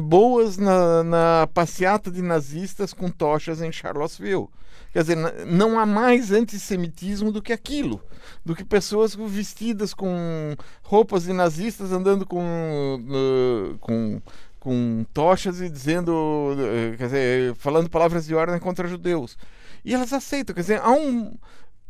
boas 0.02 0.56
na, 0.56 1.04
na 1.04 1.48
passeata 1.52 2.10
de 2.10 2.22
nazistas 2.22 2.94
com 2.94 3.10
tochas 3.10 3.60
em 3.60 3.70
Charlottesville. 3.70 4.48
Quer 4.92 5.02
dizer, 5.02 5.16
não 5.46 5.78
há 5.78 5.84
mais 5.84 6.30
antissemitismo 6.30 7.32
do 7.32 7.42
que 7.42 7.52
aquilo, 7.52 8.00
do 8.44 8.54
que 8.54 8.64
pessoas 8.64 9.14
vestidas 9.14 9.92
com 9.92 10.56
roupas 10.82 11.24
de 11.24 11.32
nazistas 11.32 11.92
andando 11.92 12.24
com, 12.24 13.76
com, 13.80 14.22
com 14.60 15.04
tochas 15.12 15.60
e 15.60 15.68
dizendo, 15.68 16.12
uh, 16.12 16.96
quer 16.96 17.06
dizer, 17.06 17.54
falando 17.56 17.90
palavras 17.90 18.24
de 18.24 18.34
ordem 18.36 18.58
contra 18.60 18.88
judeus. 18.88 19.36
E 19.84 19.92
elas 19.92 20.12
aceitam, 20.12 20.54
quer 20.54 20.60
dizer, 20.60 20.80
há 20.80 20.90
um. 20.90 21.36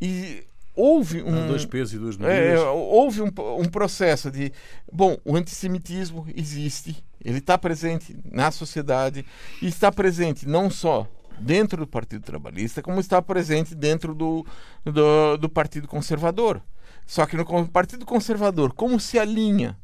E 0.01 0.43
houve 0.75 1.23
um. 1.23 1.47
Dois 1.47 1.65
pesos 1.65 1.95
e 1.95 1.99
duas 1.99 2.17
medidas. 2.17 2.61
É, 2.61 2.61
houve 2.61 3.23
um, 3.23 3.31
um 3.59 3.65
processo 3.65 4.31
de. 4.31 4.53
Bom, 4.93 5.17
o 5.25 5.37
antissemitismo 5.37 6.27
existe, 6.35 7.05
ele 7.25 7.39
está 7.39 7.57
presente 7.57 8.17
na 8.31 8.51
sociedade 8.51 9.25
e 9.61 9.67
está 9.67 9.91
presente 9.91 10.47
não 10.49 10.71
só 10.71 11.09
dentro 11.39 11.79
do 11.79 11.87
Partido 11.87 12.23
Trabalhista, 12.23 12.83
como 12.83 13.01
está 13.01 13.21
presente 13.21 13.75
dentro 13.75 14.15
do, 14.15 14.47
do, 14.85 15.37
do 15.37 15.49
Partido 15.49 15.89
Conservador. 15.89 16.63
Só 17.07 17.27
que 17.27 17.37
no 17.37 17.69
Partido 17.69 18.07
Conservador, 18.07 18.73
como 18.73 18.99
se 18.99 19.19
alinha, 19.19 19.77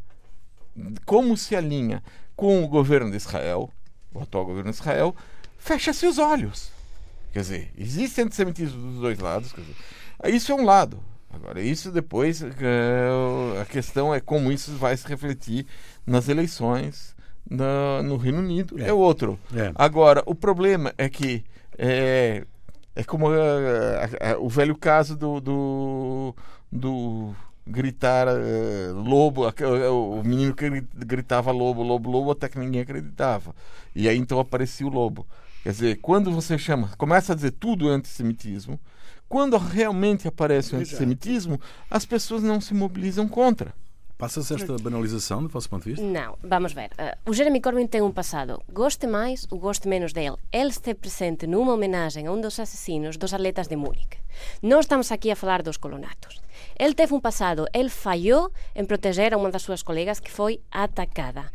como 1.04 1.36
se 1.36 1.54
alinha 1.54 2.02
com 2.34 2.64
o 2.64 2.68
governo 2.68 3.10
de 3.10 3.16
Israel, 3.16 3.70
o 4.12 4.20
atual 4.20 4.46
governo 4.46 4.70
de 4.70 4.76
Israel, 4.76 5.14
fecha-se 5.58 6.06
os 6.06 6.18
olhos. 6.18 6.72
Quer 7.32 7.40
dizer, 7.40 7.72
existe 7.76 8.20
antissemitismo 8.22 8.80
dos 8.92 9.00
dois 9.00 9.18
lados. 9.18 9.52
Dizer, 9.52 9.76
isso 10.28 10.52
é 10.52 10.54
um 10.54 10.64
lado. 10.64 11.02
Agora, 11.32 11.62
isso 11.62 11.92
depois, 11.92 12.42
a 12.42 13.64
questão 13.66 14.12
é 14.12 14.20
como 14.20 14.50
isso 14.50 14.72
vai 14.72 14.96
se 14.96 15.06
refletir 15.06 15.64
nas 16.04 16.28
eleições 16.28 17.14
no, 17.48 18.02
no 18.02 18.16
Reino 18.16 18.38
Unido. 18.38 18.80
É, 18.80 18.88
é 18.88 18.92
outro. 18.92 19.38
É. 19.54 19.72
Agora, 19.74 20.22
o 20.26 20.34
problema 20.34 20.92
é 20.98 21.08
que 21.08 21.44
é, 21.78 22.44
é 22.94 23.04
como 23.04 23.28
a, 23.28 23.34
a, 23.34 24.32
a, 24.32 24.38
o 24.38 24.48
velho 24.48 24.76
caso 24.76 25.16
do, 25.16 25.40
do, 25.40 26.34
do 26.70 27.34
gritar 27.66 28.26
uh, 28.28 28.94
lobo, 28.94 29.42
o 29.48 30.22
menino 30.24 30.54
que 30.54 30.68
gritava 30.94 31.52
lobo, 31.52 31.82
lobo, 31.82 32.10
lobo, 32.10 32.30
até 32.32 32.48
que 32.48 32.58
ninguém 32.58 32.82
acreditava. 32.82 33.54
E 33.94 34.08
aí 34.08 34.18
então 34.18 34.38
aparecia 34.38 34.86
o 34.86 34.90
lobo. 34.90 35.26
Quer 35.62 35.70
dizer, 35.70 35.98
quando 36.00 36.30
você 36.32 36.58
chama, 36.58 36.90
começa 36.96 37.32
a 37.32 37.36
dizer 37.36 37.52
tudo 37.52 37.88
antissemitismo, 37.88 38.80
quando 39.30 39.56
realmente 39.56 40.26
aparece 40.26 40.74
o 40.74 40.78
antissemitismo, 40.80 41.60
as 41.88 42.04
pessoas 42.04 42.42
não 42.42 42.60
se 42.60 42.74
mobilizam 42.74 43.28
contra. 43.28 43.72
Passa-se 44.18 44.52
esta 44.52 44.76
banalização 44.76 45.40
do 45.40 45.48
vosso 45.48 45.70
ponto 45.70 45.84
de 45.84 45.90
vista? 45.90 46.04
Não, 46.04 46.36
vamos 46.42 46.72
ver. 46.72 46.90
Uh, 46.98 47.30
o 47.30 47.32
Jeremy 47.32 47.60
Corbyn 47.60 47.86
tem 47.86 48.02
um 48.02 48.10
passado. 48.10 48.60
Goste 48.70 49.06
mais 49.06 49.46
ou 49.48 49.58
goste 49.58 49.86
menos 49.86 50.12
dele. 50.12 50.36
Ele 50.52 50.68
esteve 50.70 50.98
presente 50.98 51.46
numa 51.46 51.72
homenagem 51.72 52.26
a 52.26 52.32
um 52.32 52.40
dos 52.40 52.58
assassinos 52.58 53.16
dos 53.16 53.32
atletas 53.32 53.68
de 53.68 53.76
Múnich. 53.76 54.18
Não 54.60 54.80
estamos 54.80 55.12
aqui 55.12 55.30
a 55.30 55.36
falar 55.36 55.62
dos 55.62 55.76
colonatos. 55.76 56.42
Ele 56.78 56.92
teve 56.92 57.14
um 57.14 57.20
passado. 57.20 57.66
Ele 57.72 57.88
falhou 57.88 58.52
em 58.74 58.84
proteger 58.84 59.32
a 59.32 59.38
uma 59.38 59.50
das 59.50 59.62
suas 59.62 59.82
colegas 59.82 60.18
que 60.18 60.30
foi 60.30 60.60
atacada. 60.70 61.50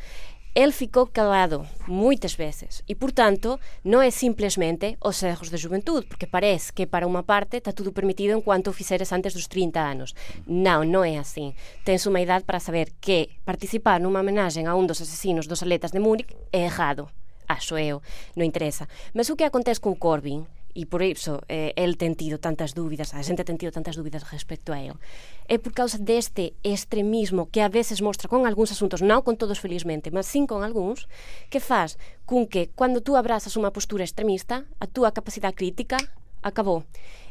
Ele 0.57 0.71
ficou 0.71 1.05
calado 1.05 1.67
muitas 1.85 2.33
vezes 2.33 2.81
e, 2.87 2.95
portanto, 2.95 3.59
não 3.83 4.01
é 4.01 4.09
simplesmente 4.09 4.97
os 5.03 5.21
erros 5.21 5.49
de 5.49 5.57
juventude, 5.57 6.07
porque 6.07 6.25
parece 6.25 6.71
que 6.71 6.85
para 6.85 7.05
uma 7.05 7.21
parte 7.21 7.57
está 7.57 7.73
tudo 7.73 7.91
permitido 7.91 8.37
enquanto 8.37 8.67
o 8.69 8.73
fizeres 8.73 9.11
antes 9.11 9.33
dos 9.33 9.47
30 9.47 9.77
anos. 9.81 10.15
Não, 10.47 10.85
não 10.85 11.03
é 11.03 11.17
assim. 11.17 11.53
Tens 11.83 12.05
uma 12.05 12.21
idade 12.21 12.45
para 12.45 12.61
saber 12.61 12.93
que 13.01 13.31
participar 13.43 13.99
numa 13.99 14.21
homenagem 14.21 14.65
a 14.65 14.73
um 14.77 14.85
dos 14.85 15.01
assassinos 15.01 15.45
dos 15.45 15.61
atletas 15.61 15.91
de 15.91 15.99
Múnich 15.99 16.33
é 16.53 16.63
errado. 16.63 17.09
Acho 17.45 17.77
eu, 17.77 18.01
não 18.33 18.45
interessa. 18.45 18.87
Mas 19.13 19.29
o 19.29 19.35
que 19.35 19.43
acontece 19.43 19.81
com 19.81 19.91
o 19.91 19.95
Corbyn 19.95 20.45
e 20.75 20.83
por 20.85 20.99
iso 20.99 21.39
eh, 21.47 21.71
el 21.79 21.95
ten 21.95 22.19
tido 22.19 22.37
tantas 22.37 22.75
dúbidas, 22.75 23.15
a 23.15 23.23
xente 23.23 23.47
ten 23.47 23.55
tido 23.55 23.71
tantas 23.71 23.95
dúbidas 23.95 24.27
respecto 24.29 24.75
a 24.75 24.83
el. 24.83 24.99
É 25.47 25.55
por 25.55 25.71
causa 25.71 25.95
deste 25.95 26.53
extremismo 26.67 27.47
que 27.47 27.63
a 27.63 27.71
veces 27.71 28.03
mostra 28.03 28.27
con 28.27 28.43
algúns 28.43 28.75
asuntos, 28.75 28.99
non 28.99 29.23
con 29.23 29.39
todos 29.39 29.63
felizmente, 29.63 30.11
mas 30.11 30.27
sim 30.27 30.43
con 30.43 30.67
algúns, 30.67 31.07
que 31.47 31.63
faz 31.63 31.95
cun 32.27 32.45
que 32.51 32.67
cando 32.75 32.99
tú 32.99 33.15
abrazas 33.15 33.55
unha 33.55 33.71
postura 33.71 34.03
extremista, 34.03 34.67
a 34.77 34.85
túa 34.85 35.15
capacidade 35.15 35.55
crítica 35.55 35.95
acabou. 36.43 36.83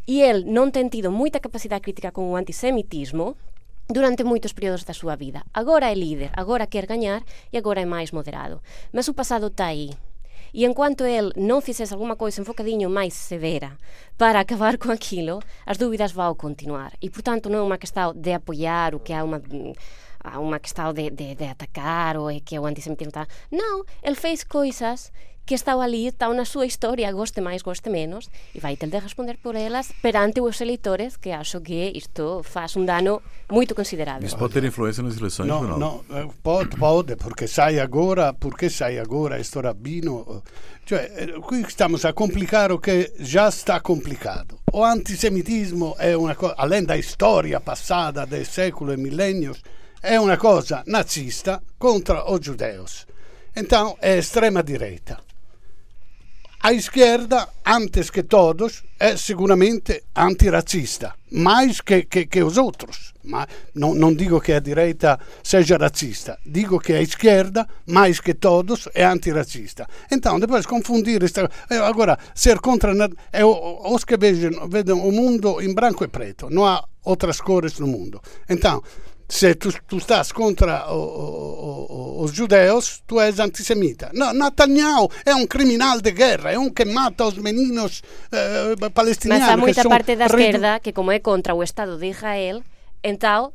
E 0.09 0.25
el 0.25 0.49
non 0.49 0.73
ten 0.73 0.89
tido 0.89 1.13
moita 1.13 1.45
capacidade 1.45 1.85
crítica 1.85 2.17
con 2.17 2.33
o 2.33 2.41
antisemitismo, 2.41 3.37
durante 3.89 4.25
moitos 4.25 4.57
períodos 4.57 4.89
da 4.89 4.97
súa 4.97 5.17
vida. 5.17 5.45
Agora 5.53 5.93
é 5.93 5.97
líder, 5.97 6.33
agora 6.33 6.67
quer 6.67 6.89
gañar 6.89 7.21
e 7.53 7.61
agora 7.61 7.85
é 7.85 7.89
máis 7.89 8.17
moderado. 8.17 8.65
Mas 8.97 9.09
o 9.13 9.15
pasado 9.15 9.53
está 9.53 9.69
aí, 9.69 9.93
E 10.55 10.65
enquanto 10.65 11.05
ele 11.05 11.33
não 11.37 11.61
fizesse 11.61 11.93
alguma 11.93 12.15
coisa 12.15 12.41
um 12.41 12.45
bocadinho 12.45 12.89
mais 12.89 13.13
severa 13.13 13.77
para 14.17 14.39
acabar 14.39 14.79
com 14.79 14.93
aquilo, 14.93 15.41
as 15.67 15.77
dúvidas 15.77 16.13
vão 16.13 16.33
continuar. 16.37 16.93
E, 17.03 17.11
portanto, 17.11 17.51
não 17.51 17.59
é 17.59 17.63
uma 17.63 17.77
questão 17.77 18.15
de 18.15 18.33
apoiar 18.33 18.95
o 18.95 19.01
que 19.01 19.13
há 19.13 19.25
uma 19.25 19.43
há 20.23 20.39
uma 20.39 20.59
questão 20.59 20.93
de, 20.95 21.11
de, 21.11 21.35
de 21.35 21.45
atacar 21.45 22.17
ou 22.17 22.31
é 22.31 22.41
que 22.41 22.59
o 22.59 22.65
antissemitismo 22.65 23.11
está. 23.11 23.27
Não, 23.51 23.85
ele 24.03 24.15
fez 24.15 24.45
coisas 24.45 25.13
que 25.47 25.55
estão 25.55 25.81
ali, 25.81 26.07
estão 26.07 26.33
na 26.33 26.45
sua 26.45 26.65
história, 26.65 27.13
goste 27.13 27.41
mais, 27.41 27.63
goste 27.63 27.91
menos, 27.91 28.31
e 28.55 28.61
vai 28.61 28.77
ter 28.77 28.89
de 28.89 28.99
responder 28.99 29.37
por 29.43 29.55
elas 29.55 29.93
perante 30.01 30.41
os 30.41 30.61
eleitores, 30.61 31.17
que 31.17 31.31
acho 31.33 31.61
que 31.61 31.93
isto 31.95 32.43
faz 32.43 32.77
um 32.77 32.85
dano 32.85 33.21
muito 33.51 33.75
considerável. 33.75 34.27
Isso 34.27 34.39
pode 34.39 34.55
ter 34.55 34.65
influência 34.65 35.03
nas 35.03 35.17
eleições, 35.17 35.47
não? 35.47 35.63
Não, 35.63 35.79
não, 35.79 36.05
eh, 36.11 36.29
pode, 36.43 36.77
pode, 36.77 37.17
porque 37.17 37.47
sai 37.47 37.79
agora, 37.79 38.33
porque 38.33 38.71
sai 38.71 38.99
agora 38.99 39.39
este 39.39 39.61
rabbino, 39.61 40.43
cioè, 40.87 41.13
eh, 41.15 41.41
qui 41.41 41.65
stiamo 41.69 41.99
a 42.03 42.13
complicare 42.13 42.73
o 42.73 42.79
che 42.79 43.13
già 43.19 43.51
sta 43.51 43.81
complicato. 43.81 44.61
O 44.73 44.83
antisemitismo 44.83 45.97
è 45.97 46.15
una 46.15 46.35
cosa, 46.35 46.57
além 46.57 46.85
da 46.85 47.01
storia 47.03 47.61
passata 47.61 48.25
del 48.25 48.47
secolo 48.47 48.93
e 48.93 48.97
millennios, 48.97 49.61
è 50.01 50.17
una 50.17 50.37
cosa 50.37 50.83
nazista 50.87 51.63
contro 51.79 52.33
os 52.33 52.41
judeus. 52.41 53.07
Então 53.57 53.97
é 54.01 54.19
extrema 54.19 54.63
direita. 54.63 55.19
A 56.65 56.73
esquerda, 56.73 57.47
antes 57.63 58.09
que 58.09 58.23
todos, 58.23 58.85
é 58.99 59.19
seguramente 59.19 60.05
antirracista, 60.17 61.13
mais 61.31 61.83
que, 61.83 62.05
que, 62.05 62.25
que 62.25 62.43
os 62.43 62.57
outros. 62.57 63.13
Ma 63.23 63.47
não, 63.75 63.95
não 63.95 64.15
digo 64.15 64.41
que 64.41 64.51
a 64.51 64.61
direita 64.61 65.21
seja 65.43 65.77
racista, 65.77 66.39
digo 66.47 66.81
que 66.81 66.95
a 66.95 67.03
esquerda, 67.03 67.69
mais 67.87 68.19
que 68.19 68.33
todos, 68.33 68.89
é 68.95 69.05
antirracista. 69.05 69.87
Então, 70.11 70.41
depois 70.41 70.65
confundir. 70.65 71.23
Esta, 71.23 71.51
eh, 71.69 71.77
agora, 71.77 72.19
ser 72.35 72.59
contra. 72.61 72.95
É 73.31 73.45
os 73.45 74.03
que 74.03 74.17
vejam, 74.17 74.67
vedem 74.67 74.95
o 74.95 75.13
mundo 75.13 75.61
em 75.61 75.75
branco 75.75 76.03
e 76.03 76.09
preto, 76.09 76.49
não 76.49 76.65
há 76.65 76.83
outras 77.05 77.43
cores 77.43 77.79
no 77.79 77.87
mundo. 77.87 78.23
Então, 78.49 78.83
se 79.35 79.57
tu, 79.57 79.73
tu 79.89 79.97
estás 79.97 80.31
contra 80.31 80.87
os 80.93 82.33
judeus, 82.33 83.03
tu 83.05 83.21
és 83.21 83.41
antissemita. 83.41 84.11
No, 84.15 84.33
Netanyahu 84.33 85.11
é 85.27 85.35
um 85.35 85.45
criminal 85.45 86.01
de 86.01 86.13
guerra, 86.13 86.53
é 86.53 86.59
um 86.59 86.71
que 86.71 86.85
mata 86.85 87.27
os 87.27 87.37
meninos 87.39 88.01
uh, 88.31 88.91
palestinianos. 88.93 89.45
Mas 89.45 89.55
há 89.55 89.57
muita 89.57 89.89
parte 89.89 90.15
da 90.15 90.27
esquerda 90.27 90.79
que, 90.79 90.93
como 90.93 91.11
é 91.11 91.19
contra 91.19 91.53
o 91.53 91.65
Estado 91.65 91.99
de 91.99 92.07
Israel, 92.07 92.63
então 93.03 93.53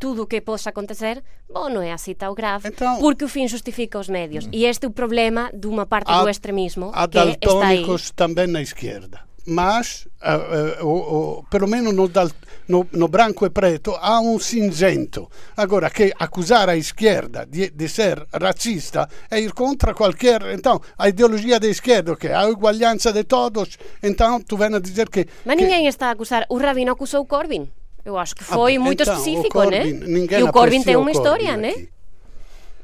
tudo 0.00 0.22
o 0.22 0.26
que 0.26 0.40
possa 0.40 0.70
acontecer, 0.70 1.22
bom, 1.48 1.68
não 1.68 1.80
é 1.80 1.92
assim 1.92 2.12
tão 2.12 2.34
grave, 2.34 2.68
então, 2.68 2.98
porque 2.98 3.24
o 3.24 3.28
fim 3.28 3.46
justifica 3.46 4.00
os 4.00 4.08
médios. 4.08 4.46
Hum. 4.46 4.50
E 4.52 4.66
este 4.66 4.84
é 4.84 4.88
o 4.88 4.90
problema 4.90 5.48
de 5.54 5.68
uma 5.68 5.86
parte 5.86 6.10
há, 6.10 6.22
do 6.22 6.28
extremismo 6.28 6.90
há 6.92 7.06
que 7.06 7.18
está 7.18 7.68
aí. 7.68 7.86
também 8.16 8.48
na 8.48 8.60
esquerda 8.60 9.23
mas 9.46 10.06
uh, 10.22 10.84
uh, 10.84 11.38
uh, 11.38 11.44
pelo 11.50 11.66
menos 11.68 11.94
no, 11.94 12.08
dal, 12.08 12.28
no, 12.66 12.86
no, 12.92 13.08
branco 13.08 13.44
e 13.44 13.50
preto 13.50 13.94
há 14.00 14.20
um 14.20 14.38
cinzento. 14.38 15.30
Agora, 15.56 15.90
que 15.90 16.12
acusar 16.18 16.68
a 16.68 16.76
esquerda 16.76 17.46
de, 17.46 17.70
de 17.70 17.88
ser 17.88 18.26
racista 18.32 19.08
é 19.30 19.40
ir 19.40 19.52
contra 19.52 19.92
qualquer. 19.94 20.42
Então, 20.54 20.80
a 20.98 21.08
ideologia 21.08 21.60
da 21.60 21.66
esquerda, 21.66 22.16
que 22.16 22.28
é 22.28 22.34
a 22.34 22.48
igualdade 22.48 23.12
de 23.12 23.24
todos, 23.24 23.78
então 24.02 24.40
tu 24.40 24.56
vem 24.56 24.74
a 24.74 24.78
dizer 24.78 25.08
que. 25.08 25.26
Mas 25.44 25.56
ninguém 25.56 25.86
está 25.86 26.08
a 26.08 26.10
acusar. 26.12 26.46
O 26.48 26.58
Rabino 26.58 26.92
acusou 26.92 27.20
o 27.20 27.26
Corbyn. 27.26 27.68
Eu 28.04 28.18
acho 28.18 28.34
que 28.34 28.44
foi 28.44 28.76
ah, 28.76 28.80
muito 28.80 29.02
então, 29.02 29.14
específico, 29.14 29.62
né? 29.64 29.86
E 29.86 30.42
o 30.42 30.52
Corbyn 30.52 30.82
tem 30.82 30.96
uma 30.96 31.10
história, 31.10 31.56
né? 31.56 31.86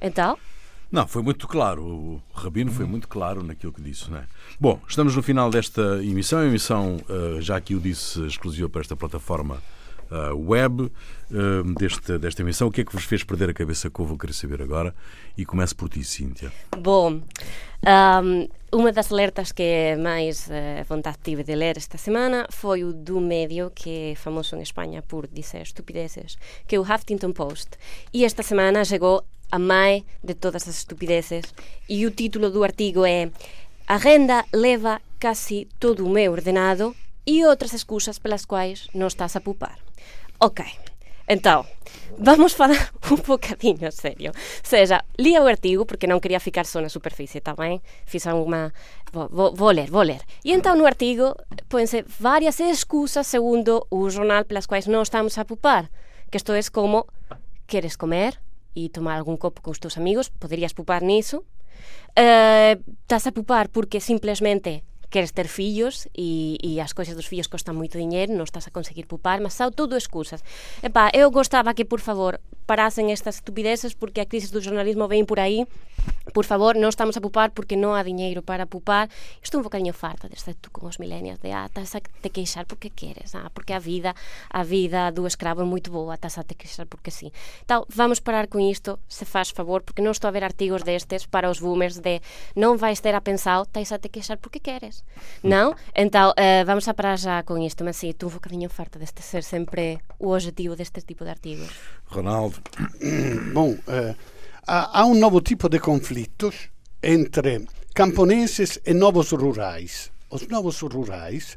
Então. 0.01 0.37
Não, 0.91 1.07
foi 1.07 1.23
muito 1.23 1.47
claro. 1.47 1.85
O 1.85 2.23
Rabino 2.35 2.73
foi 2.73 2.85
muito 2.85 3.07
claro 3.07 3.43
naquilo 3.45 3.73
que 3.73 3.81
disse, 3.81 4.11
não 4.11 4.19
é? 4.19 4.25
Bom, 4.59 4.81
estamos 4.89 5.15
no 5.15 5.23
final 5.23 5.49
desta 5.49 6.01
emissão. 6.03 6.41
A 6.41 6.47
emissão, 6.47 6.97
uh, 7.09 7.41
já 7.41 7.61
que 7.61 7.75
o 7.75 7.81
disse, 7.81 8.27
exclusiva 8.27 8.69
para 8.69 8.81
esta 8.81 8.97
plataforma 8.97 9.63
uh, 10.11 10.37
web 10.37 10.83
uh, 10.83 11.75
deste, 11.79 12.19
desta 12.19 12.43
emissão. 12.43 12.69
O 12.69 12.73
que 12.73 12.81
é 12.81 12.85
que 12.85 12.93
vos 12.93 13.05
fez 13.05 13.23
perder 13.23 13.51
a 13.51 13.55
cabeça 13.55 13.89
que 13.89 14.01
eu 14.01 14.05
vou 14.05 14.19
querer 14.19 14.33
saber 14.33 14.61
agora? 14.63 14.95
E 15.37 15.45
começo 15.45 15.77
por 15.77 15.89
ti, 15.89 16.03
Cíntia. 16.03 16.53
Bom, 16.77 17.23
um, 18.23 18.49
uma 18.73 18.93
das 18.93 19.13
alertas 19.13 19.53
que 19.53 19.97
mais 19.97 20.49
uh, 20.49 20.85
vontade 20.89 21.19
tive 21.23 21.45
de 21.45 21.55
ler 21.55 21.77
esta 21.77 21.99
semana 21.99 22.47
foi 22.51 22.83
o 22.83 22.93
do 22.93 23.21
médio 23.21 23.71
que 23.73 24.11
é 24.11 24.15
famoso 24.17 24.57
em 24.57 24.63
Espanha 24.63 25.03
por 25.03 25.29
dizer 25.29 25.63
estupideces, 25.63 26.37
que 26.67 26.77
é 26.77 26.81
o 26.81 26.83
Huffington 26.83 27.33
Post. 27.33 27.71
E 28.13 28.25
esta 28.25 28.43
semana 28.43 28.85
chegou 28.85 29.25
a 29.51 29.59
mai 29.59 30.05
de 30.23 30.35
todas 30.35 30.67
as 30.69 30.77
estupideces 30.79 31.45
e 31.89 32.07
o 32.07 32.11
título 32.11 32.51
do 32.51 32.63
artigo 32.63 33.05
é 33.05 33.31
A 33.87 33.97
renda 33.97 34.47
leva 34.53 35.03
casi 35.19 35.69
todo 35.79 36.07
o 36.07 36.11
meu 36.11 36.33
ordenado 36.33 36.95
e 37.27 37.45
outras 37.45 37.75
excusas 37.75 38.19
pelas 38.19 38.47
quais 38.47 38.89
non 38.95 39.11
estás 39.11 39.35
a 39.35 39.43
pupar. 39.43 39.79
Ok, 40.39 40.63
então, 41.31 41.65
vamos 42.19 42.55
falar 42.55 42.91
un 43.11 43.23
bocadinho 43.27 43.93
serio. 43.93 44.33
Seja, 44.63 45.05
lia 45.17 45.43
o 45.43 45.47
artigo 45.47 45.87
porque 45.87 46.11
non 46.11 46.19
quería 46.19 46.43
ficar 46.43 46.67
só 46.67 46.83
na 46.83 46.91
superficie, 46.91 47.39
tamén. 47.39 47.79
Fiz 48.03 48.27
unha... 48.27 48.75
Vou, 49.15 49.55
vou, 49.55 49.71
ler, 49.71 49.87
vou 49.91 50.03
ler. 50.03 50.27
E 50.43 50.51
então 50.51 50.75
no 50.75 50.91
artigo 50.91 51.39
póense 51.71 52.03
varias 52.19 52.59
excusas 52.59 53.31
segundo 53.31 53.87
o 53.95 54.11
jornal 54.11 54.43
pelas 54.43 54.67
quais 54.67 54.91
non 54.91 55.07
estamos 55.07 55.39
a 55.39 55.47
isto 56.35 56.51
é 56.51 56.63
como, 56.71 57.07
queres 57.67 57.95
comer? 57.95 58.39
E 58.75 58.89
tomar 58.91 59.17
algún 59.19 59.37
copo 59.37 59.63
con 59.63 59.73
os 59.73 59.81
teus 59.81 59.99
amigos, 59.99 60.31
poderías 60.31 60.75
pupar 60.75 61.03
niso. 61.03 61.45
Uh, 62.13 62.77
estás 63.07 63.27
a 63.27 63.33
pupar 63.33 63.71
porque 63.73 64.01
simplemente 64.01 64.85
queres 65.11 65.35
ter 65.35 65.51
fillos 65.51 66.09
e, 66.17 66.57
e 66.63 66.81
as 66.81 66.95
cousas 66.95 67.15
dos 67.19 67.27
fillos 67.27 67.51
costan 67.51 67.75
moito 67.75 67.99
dinheiro, 67.99 68.33
non 68.33 68.47
estás 68.47 68.71
a 68.71 68.75
conseguir 68.75 69.11
pupar, 69.11 69.43
mas 69.43 69.59
são 69.59 69.69
tudo 69.69 69.99
excusas. 69.99 70.41
Epá, 70.81 71.11
eu 71.13 71.29
gostava 71.35 71.75
que, 71.75 71.85
por 71.85 72.01
favor, 72.01 72.39
parasen 72.71 73.11
estas 73.11 73.43
estupideces 73.43 73.99
porque 73.99 74.23
a 74.23 74.27
crisis 74.31 74.55
do 74.55 74.63
jornalismo 74.63 75.11
vem 75.11 75.27
por 75.27 75.43
aí 75.43 75.67
por 76.33 76.47
favor, 76.47 76.79
non 76.79 76.95
estamos 76.95 77.19
a 77.19 77.25
pupar 77.25 77.51
porque 77.51 77.75
non 77.75 77.99
há 77.99 78.07
diñeiro 78.07 78.47
para 78.47 78.63
pupar. 78.63 79.11
Estou 79.43 79.59
un 79.59 79.67
bocadinho 79.67 79.91
farta 79.91 80.31
deste 80.31 80.55
tú 80.55 80.71
con 80.71 80.87
os 80.87 81.03
milenios 81.03 81.43
de 81.43 81.51
ah, 81.51 81.67
estás 81.67 81.99
a 81.99 82.01
te 82.01 82.31
queixar 82.31 82.71
porque 82.71 82.95
queres, 82.95 83.35
ah, 83.35 83.51
porque 83.51 83.75
a 83.75 83.83
vida 83.83 84.15
a 84.55 84.63
vida 84.63 85.11
do 85.11 85.27
escravo 85.27 85.61
é 85.61 85.67
moito 85.67 85.91
boa, 85.91 86.15
estás 86.15 86.39
a 86.39 86.47
te 86.47 86.55
queixar 86.55 86.87
porque 86.87 87.11
sí. 87.11 87.35
Tal, 87.67 87.83
vamos 87.91 88.23
parar 88.23 88.47
con 88.47 88.63
isto, 88.63 89.03
se 89.11 89.27
faz 89.27 89.51
favor, 89.51 89.83
porque 89.83 90.07
non 90.07 90.15
estou 90.15 90.31
a 90.31 90.35
ver 90.35 90.47
artigos 90.47 90.87
destes 90.87 91.27
para 91.27 91.51
os 91.51 91.59
boomers 91.59 91.99
de 91.99 92.23
non 92.55 92.79
vais 92.79 93.03
ter 93.03 93.19
a 93.19 93.23
pensar, 93.27 93.67
estás 93.67 93.91
a 93.91 93.99
te 93.99 94.07
queixar 94.07 94.39
porque 94.39 94.63
queres. 94.63 95.00
Non? 95.43 95.75
Então, 95.95 96.31
uh, 96.31 96.65
vamos 96.67 96.87
a 96.89 96.95
parar 96.95 97.17
já 97.17 97.43
con 97.43 97.63
isto, 97.63 97.85
mas 97.85 97.97
sim, 97.97 98.11
estou 98.11 98.29
un 98.29 98.35
bocadinho 98.37 98.69
farta 98.69 98.99
deste 98.99 99.23
ser 99.23 99.43
sempre 99.43 100.01
o 100.19 100.33
objetivo 100.33 100.77
deste 100.77 101.01
tipo 101.03 101.25
de 101.25 101.31
artigos. 101.31 101.71
Ronaldo. 102.07 102.61
Bom, 103.55 103.73
uh, 103.89 104.15
há, 104.67 105.01
há 105.01 105.07
um 105.07 105.15
novo 105.15 105.41
tipo 105.41 105.69
de 105.69 105.79
conflitos 105.79 106.71
entre 107.03 107.67
camponeses 107.95 108.79
e 108.85 108.93
novos 108.93 109.33
rurais. 109.33 110.13
Os 110.31 110.47
novos 110.47 110.81
rurais 110.81 111.57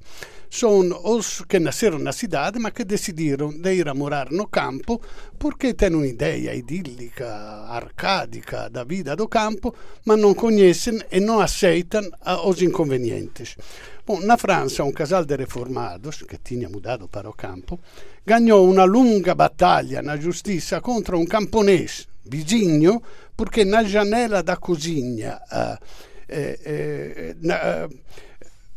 são 0.53 0.81
os 1.03 1.41
que 1.41 1.59
nasceram 1.59 1.97
na 1.97 2.11
cidade, 2.11 2.59
mas 2.59 2.73
que 2.73 2.83
decidiram 2.83 3.49
de 3.49 3.73
ir 3.73 3.89
a 3.89 3.93
morar 3.95 4.29
no 4.31 4.47
campo 4.47 5.01
porque 5.39 5.73
têm 5.73 5.95
uma 5.95 6.05
ideia 6.05 6.53
idílica, 6.53 7.27
arcádica 7.67 8.69
da 8.69 8.83
vida 8.83 9.15
do 9.15 9.27
campo, 9.27 9.73
mas 10.05 10.19
não 10.19 10.35
conhecem 10.35 11.01
e 11.11 11.19
não 11.19 11.39
aceitam 11.39 12.03
os 12.45 12.61
inconvenientes. 12.61 13.57
Bom, 14.05 14.19
na 14.19 14.37
França, 14.37 14.83
um 14.83 14.91
casal 14.91 15.25
de 15.25 15.35
reformados, 15.35 16.21
que 16.21 16.37
tinha 16.37 16.69
mudado 16.69 17.07
para 17.07 17.27
o 17.27 17.33
campo, 17.33 17.79
ganhou 18.23 18.69
uma 18.69 18.83
longa 18.83 19.33
batalha 19.33 20.03
na 20.03 20.17
justiça 20.17 20.79
contra 20.79 21.17
um 21.17 21.25
camponês 21.25 22.07
vizinho, 22.23 23.01
porque 23.35 23.65
na 23.65 23.83
janela 23.83 24.43
da 24.43 24.55
cozinha 24.55 25.39
uh, 25.51 25.83
eh, 26.29 26.59
eh, 26.65 27.35
na, 27.41 27.87
uh, 27.87 27.99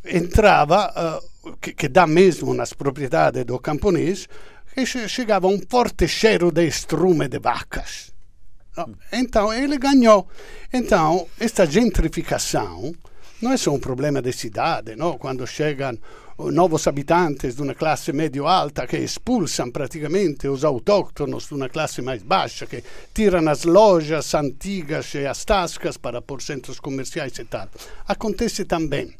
entrava, 0.08 1.22
que, 1.60 1.72
que, 1.72 1.88
dá 1.88 2.06
mesmo 2.06 2.54
nas 2.54 2.72
propriedades 2.72 3.44
do 3.44 3.58
camponês, 3.58 4.28
e 4.76 4.84
chegava 4.86 5.46
um 5.46 5.60
forte 5.68 6.06
cheiro 6.06 6.50
de 6.50 6.66
estrume 6.66 7.28
de 7.28 7.38
vacas. 7.38 8.12
Então 9.10 9.52
ele 9.52 9.78
ganhou. 9.78 10.28
Então, 10.72 11.26
esta 11.40 11.64
gentrificação 11.64 12.94
não 13.40 13.52
é 13.52 13.56
só 13.56 13.72
um 13.72 13.80
problema 13.80 14.20
de 14.20 14.32
cidade, 14.32 14.94
não? 14.96 15.18
quando 15.18 15.46
chegam 15.46 15.98
novos 16.38 16.86
habitantes 16.86 17.56
de 17.56 17.62
uma 17.62 17.74
classe 17.74 18.12
médio-alta 18.12 18.86
que 18.86 18.98
expulsam 18.98 19.70
praticamente 19.70 20.46
os 20.48 20.64
autóctonos 20.64 21.46
de 21.46 21.54
uma 21.54 21.68
classe 21.68 22.02
mais 22.02 22.22
baixa, 22.22 22.66
que 22.66 22.84
tiram 23.14 23.48
as 23.48 23.64
lojas 23.64 24.34
antigas 24.34 25.14
e 25.14 25.26
as 25.26 25.44
tascas 25.44 25.96
para 25.96 26.20
por 26.20 26.42
centros 26.42 26.78
comerciais 26.78 27.38
e 27.38 27.44
tal. 27.44 27.68
Acontece 28.06 28.66
também 28.66 29.14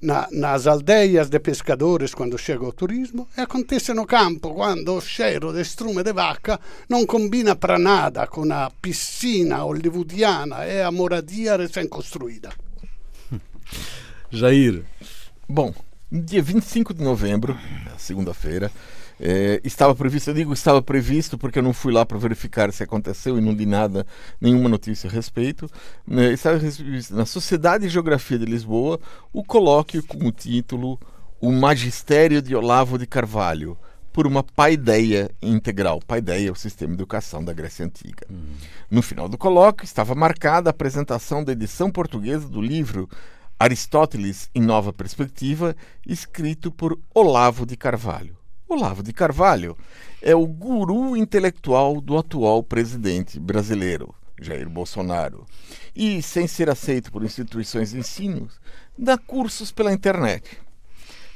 na, 0.00 0.28
nas 0.30 0.66
aldeias 0.66 1.28
de 1.28 1.38
pescadores 1.40 2.14
quando 2.14 2.38
chega 2.38 2.64
o 2.64 2.72
turismo 2.72 3.28
e 3.36 3.40
acontece 3.40 3.92
no 3.92 4.06
campo 4.06 4.54
quando 4.54 4.96
o 4.96 5.00
cheiro 5.00 5.52
de 5.52 5.62
strume 5.62 6.02
de 6.02 6.12
vaca 6.12 6.60
não 6.88 7.04
combina 7.04 7.56
para 7.56 7.78
nada 7.78 8.26
com 8.26 8.50
a 8.52 8.70
piscina 8.70 9.58
hollywoodiana 9.58 10.66
e 10.66 10.82
a 10.82 10.90
moradia 10.90 11.56
recém-construída. 11.56 12.50
Jair. 14.30 14.84
Bom, 15.48 15.74
dia 16.10 16.42
25 16.42 16.94
de 16.94 17.02
novembro, 17.02 17.58
segunda-feira, 17.96 18.70
é, 19.20 19.60
estava 19.64 19.94
previsto, 19.94 20.30
eu 20.30 20.34
digo 20.34 20.52
estava 20.52 20.80
previsto 20.80 21.36
porque 21.36 21.58
eu 21.58 21.62
não 21.62 21.72
fui 21.72 21.92
lá 21.92 22.06
para 22.06 22.18
verificar 22.18 22.72
se 22.72 22.82
aconteceu 22.82 23.38
e 23.38 23.40
não 23.40 23.52
li 23.52 23.66
nada, 23.66 24.06
nenhuma 24.40 24.68
notícia 24.68 25.08
a 25.08 25.12
respeito. 25.12 25.68
Né, 26.06 26.32
estava 26.32 26.58
na 27.10 27.26
Sociedade 27.26 27.84
de 27.84 27.90
Geografia 27.90 28.38
de 28.38 28.44
Lisboa 28.44 29.00
o 29.32 29.42
colóquio 29.42 30.02
com 30.04 30.26
o 30.26 30.32
título 30.32 30.98
O 31.40 31.50
Magistério 31.50 32.40
de 32.40 32.54
Olavo 32.54 32.98
de 32.98 33.06
Carvalho, 33.06 33.76
por 34.12 34.26
uma 34.26 34.42
paideia 34.42 35.30
integral. 35.42 36.00
Paideia 36.06 36.48
é 36.48 36.52
o 36.52 36.56
sistema 36.56 36.90
de 36.90 37.02
educação 37.02 37.44
da 37.44 37.52
Grécia 37.52 37.84
Antiga. 37.84 38.26
Uhum. 38.30 38.54
No 38.90 39.02
final 39.02 39.28
do 39.28 39.38
colóquio 39.38 39.84
estava 39.84 40.14
marcada 40.14 40.70
a 40.70 40.72
apresentação 40.72 41.44
da 41.44 41.52
edição 41.52 41.90
portuguesa 41.90 42.48
do 42.48 42.60
livro 42.60 43.08
Aristóteles 43.58 44.48
em 44.54 44.62
Nova 44.62 44.92
Perspectiva, 44.92 45.74
escrito 46.06 46.70
por 46.70 46.98
Olavo 47.12 47.66
de 47.66 47.76
Carvalho. 47.76 48.36
Olavo 48.68 49.02
de 49.02 49.14
Carvalho 49.14 49.74
é 50.20 50.34
o 50.34 50.46
guru 50.46 51.16
intelectual 51.16 52.02
do 52.02 52.18
atual 52.18 52.62
presidente 52.62 53.40
brasileiro, 53.40 54.14
Jair 54.38 54.68
Bolsonaro. 54.68 55.46
E, 55.96 56.20
sem 56.20 56.46
ser 56.46 56.68
aceito 56.68 57.10
por 57.10 57.24
instituições 57.24 57.92
de 57.92 57.98
ensino, 57.98 58.46
dá 58.96 59.16
cursos 59.16 59.72
pela 59.72 59.90
internet. 59.90 60.58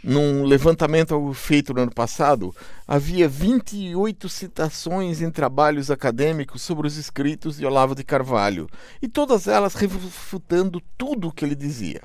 Num 0.04 0.44
levantamento 0.44 1.32
feito 1.32 1.72
no 1.72 1.80
ano 1.80 1.94
passado, 1.94 2.54
havia 2.86 3.26
28 3.26 4.28
citações 4.28 5.22
em 5.22 5.30
trabalhos 5.30 5.90
acadêmicos 5.90 6.60
sobre 6.60 6.86
os 6.86 6.98
escritos 6.98 7.56
de 7.56 7.64
Olavo 7.64 7.94
de 7.94 8.04
Carvalho, 8.04 8.68
e 9.00 9.08
todas 9.08 9.48
elas 9.48 9.74
refutando 9.74 10.82
tudo 10.98 11.28
o 11.28 11.32
que 11.32 11.46
ele 11.46 11.54
dizia. 11.54 12.02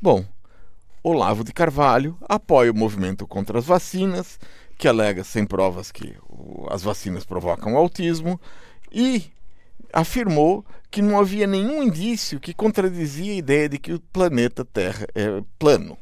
Bom, 0.00 0.24
Olavo 1.06 1.44
de 1.44 1.52
Carvalho 1.52 2.16
apoia 2.22 2.72
o 2.72 2.74
movimento 2.74 3.26
contra 3.26 3.58
as 3.58 3.66
vacinas, 3.66 4.40
que 4.78 4.88
alega 4.88 5.22
sem 5.22 5.44
provas 5.44 5.92
que 5.92 6.16
as 6.70 6.82
vacinas 6.82 7.26
provocam 7.26 7.76
autismo, 7.76 8.40
e 8.90 9.30
afirmou 9.92 10.64
que 10.90 11.02
não 11.02 11.20
havia 11.20 11.46
nenhum 11.46 11.82
indício 11.82 12.40
que 12.40 12.54
contradizia 12.54 13.34
a 13.34 13.36
ideia 13.36 13.68
de 13.68 13.78
que 13.78 13.92
o 13.92 14.00
planeta 14.00 14.64
Terra 14.64 15.06
é 15.14 15.42
plano. 15.58 15.98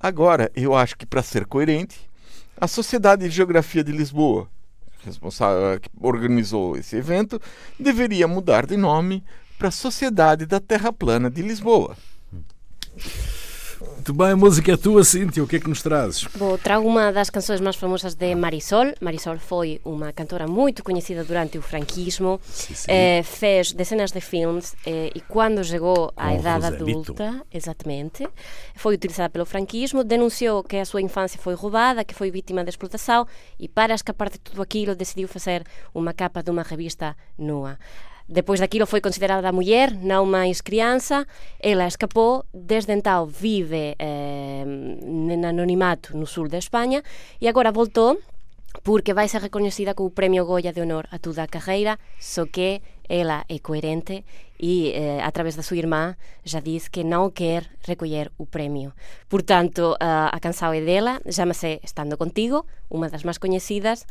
Agora, 0.00 0.50
eu 0.56 0.74
acho 0.74 0.98
que 0.98 1.06
para 1.06 1.22
ser 1.22 1.46
coerente, 1.46 2.10
a 2.60 2.66
Sociedade 2.66 3.22
de 3.22 3.30
Geografia 3.30 3.84
de 3.84 3.92
Lisboa, 3.92 4.50
responsável 5.04 5.78
que 5.78 5.88
organizou 6.00 6.76
esse 6.76 6.96
evento, 6.96 7.40
deveria 7.78 8.26
mudar 8.26 8.66
de 8.66 8.76
nome 8.76 9.22
para 9.56 9.70
Sociedade 9.70 10.44
da 10.44 10.58
Terra 10.58 10.92
Plana 10.92 11.30
de 11.30 11.40
Lisboa. 11.40 11.96
Muito 14.06 14.18
bem, 14.18 14.30
a 14.30 14.36
música 14.36 14.72
é 14.72 14.76
tua, 14.76 15.02
Cíntia, 15.02 15.42
o 15.42 15.48
que 15.48 15.56
é 15.56 15.58
que 15.58 15.68
nos 15.68 15.82
trazes? 15.82 16.28
Bom, 16.36 16.56
trago 16.56 16.86
uma 16.86 17.10
das 17.10 17.28
canções 17.28 17.60
mais 17.60 17.74
famosas 17.74 18.14
de 18.14 18.36
Marisol. 18.36 18.94
Marisol 19.00 19.36
foi 19.36 19.80
uma 19.84 20.12
cantora 20.12 20.46
muito 20.46 20.84
conhecida 20.84 21.24
durante 21.24 21.58
o 21.58 21.60
franquismo, 21.60 22.40
sim, 22.44 22.72
sim. 22.72 22.86
Eh, 22.88 23.24
fez 23.24 23.72
dezenas 23.72 24.12
de 24.12 24.20
filmes 24.20 24.76
eh, 24.86 25.10
e 25.12 25.20
quando 25.20 25.64
chegou 25.64 26.12
à 26.16 26.32
idade 26.32 26.66
adulta, 26.66 27.44
exatamente, 27.52 28.28
foi 28.76 28.94
utilizada 28.94 29.28
pelo 29.28 29.44
franquismo, 29.44 30.04
denunciou 30.04 30.62
que 30.62 30.76
a 30.76 30.84
sua 30.84 31.02
infância 31.02 31.40
foi 31.42 31.54
roubada, 31.54 32.04
que 32.04 32.14
foi 32.14 32.30
vítima 32.30 32.62
de 32.62 32.70
explotação 32.70 33.26
e 33.58 33.66
para 33.66 33.92
escapar 33.92 34.30
de 34.30 34.38
tudo 34.38 34.62
aquilo 34.62 34.94
decidiu 34.94 35.26
fazer 35.26 35.64
uma 35.92 36.14
capa 36.14 36.44
de 36.44 36.50
uma 36.52 36.62
revista 36.62 37.16
nua. 37.36 37.76
Depois 38.28 38.58
daquilo 38.58 38.86
foi 38.86 39.00
considerada 39.00 39.52
mulher, 39.52 39.94
não 39.94 40.26
mais 40.26 40.60
criança. 40.60 41.26
Ela 41.60 41.86
escapou, 41.86 42.44
desde 42.52 42.92
então 42.92 43.26
vive 43.26 43.94
eh, 43.98 44.64
en 44.66 45.44
anonimato 45.44 46.16
no 46.16 46.26
sul 46.26 46.48
de 46.48 46.58
España 46.58 47.02
e 47.40 47.46
agora 47.46 47.70
voltou 47.70 48.18
porque 48.82 49.14
vai 49.14 49.28
ser 49.28 49.40
reconhecida 49.40 49.94
com 49.94 50.04
o 50.04 50.10
Premio 50.10 50.44
Goya 50.44 50.72
de 50.72 50.80
Honor 50.80 51.06
a 51.10 51.18
toda 51.18 51.42
a 51.42 51.46
carreira, 51.46 51.98
só 52.20 52.44
que 52.46 52.82
ela 53.08 53.44
é 53.48 53.58
coerente 53.58 54.24
e, 54.58 54.92
eh, 54.92 55.22
a 55.22 55.30
través 55.30 55.56
da 55.56 55.62
sua 55.62 55.76
irmã, 55.76 56.16
já 56.44 56.60
disse 56.60 56.90
que 56.90 57.04
não 57.04 57.30
quer 57.30 57.70
recolher 57.82 58.32
o 58.36 58.46
prémio. 58.46 58.92
Portanto, 59.28 59.96
a, 60.00 60.28
a 60.34 60.40
canção 60.40 60.72
é 60.72 60.80
dela, 60.80 61.20
chama-se 61.30 61.80
Estando 61.82 62.16
Contigo, 62.16 62.66
uma 62.90 63.08
das 63.08 63.22
mais 63.22 63.38
conhecidas, 63.38 64.04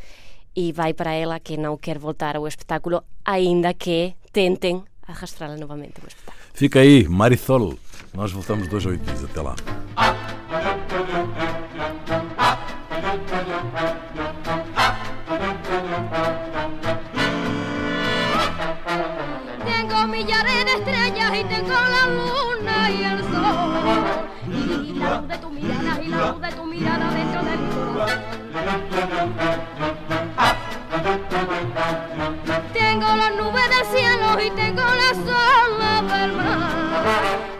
e 0.55 0.71
vai 0.71 0.93
para 0.93 1.11
ela 1.11 1.39
que 1.39 1.57
não 1.57 1.75
quer 1.77 1.99
voltar 1.99 2.35
ao 2.35 2.47
espetáculo, 2.47 3.03
ainda 3.23 3.73
que 3.73 4.15
tentem 4.31 4.83
arrastá-la 5.07 5.57
novamente 5.57 5.99
ao 6.01 6.07
espetáculo. 6.07 6.45
Fica 6.53 6.79
aí, 6.79 7.07
Marisol. 7.07 7.77
Nós 8.13 8.31
voltamos 8.31 8.67
dois 8.69 8.85
a 8.85 8.89
oito 8.89 9.03
dias. 9.03 9.23
Até 9.23 9.41
lá. 9.41 9.55
Tengo 19.65 20.07
millares 20.07 20.65
de 20.65 20.73
estrellas 20.73 21.39
y 21.39 21.43
tengo 21.43 21.73
la 21.73 22.07
luna 22.07 22.89
y 22.89 23.03
el 23.03 23.23
sol. 23.31 24.05
Y 24.81 24.93
la 24.97 25.19
luz 25.19 25.27
de 25.27 25.37
tu 25.37 25.49
mirada 25.49 26.01
y 26.01 26.07
la 26.07 26.31
luz 26.31 26.41
de 26.41 26.51
tu 26.53 26.65
mirada 26.65 27.13
dentro 27.13 27.43
de 27.43 27.57
mi 27.57 27.69
corazón. 27.93 29.94
Las 33.15 33.35
nubes 33.35 33.69
del 33.69 33.85
cielo 33.97 34.39
y 34.45 34.49
tengo 34.51 34.81
las 34.81 35.17
olas 35.17 36.01
del 36.19 36.33
mar. 36.33 36.71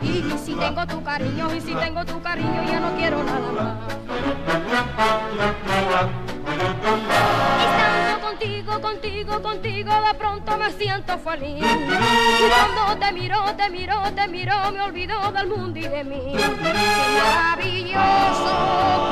Y 0.01 0.37
si 0.37 0.55
tengo 0.55 0.85
tu 0.87 1.03
cariño, 1.03 1.53
y 1.55 1.61
si 1.61 1.73
tengo 1.75 2.05
tu 2.05 2.21
cariño, 2.21 2.63
ya 2.65 2.79
no 2.79 2.95
quiero 2.95 3.23
nada 3.23 3.51
más. 3.51 3.75
Estando 7.65 8.27
contigo 8.27 8.81
contigo, 8.81 9.41
contigo, 9.41 9.91
de 10.07 10.13
pronto 10.17 10.57
me 10.57 10.71
siento 10.71 11.17
feliz. 11.19 11.63
Y 11.63 12.49
cuando 12.49 12.97
te 12.99 13.11
miro, 13.13 13.55
te 13.55 13.69
miro, 13.69 14.01
te 14.15 14.27
miro, 14.27 14.71
me 14.71 14.81
olvido 14.81 15.31
del 15.31 15.47
mundo 15.47 15.79
y 15.79 15.87
de 15.87 16.03
mí. 16.03 16.33
Qué 16.35 16.47
maravilloso 17.23 19.04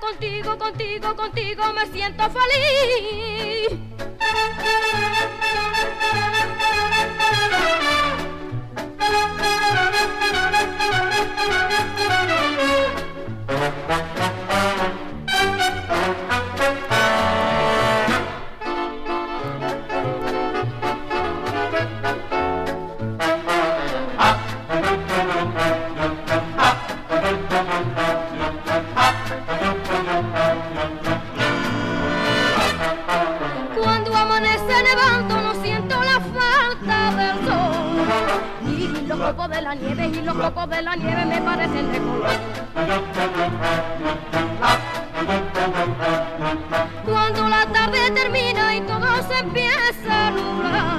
Contigo, 0.00 0.58
contigo, 0.58 1.14
contigo, 1.14 1.72
me 1.74 1.86
siento 1.86 2.24
feliz. 2.30 3.82
las 39.74 39.80
nieves 39.80 40.18
y 40.18 40.22
los 40.22 40.34
copos 40.34 40.68
de 40.68 40.82
la 40.82 40.94
nieve 40.96 41.24
me 41.24 41.40
parecen 41.40 41.90
de 41.92 41.98
color. 41.98 42.28
Cuando 47.06 47.48
la 47.48 47.64
tarde 47.72 48.10
termina 48.10 48.76
y 48.76 48.82
todo 48.82 49.06
se 49.28 49.38
empieza 49.38 50.26
a 50.26 50.30
nublar, 50.30 50.98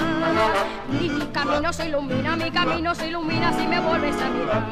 y 0.99 1.09
mi 1.09 1.25
camino 1.27 1.71
se 1.71 1.87
ilumina, 1.87 2.35
mi 2.35 2.49
camino 2.49 2.95
se 2.95 3.09
ilumina 3.09 3.53
si 3.53 3.67
me 3.67 3.79
vuelves 3.79 4.15
a 4.19 4.29
mirar 4.29 4.63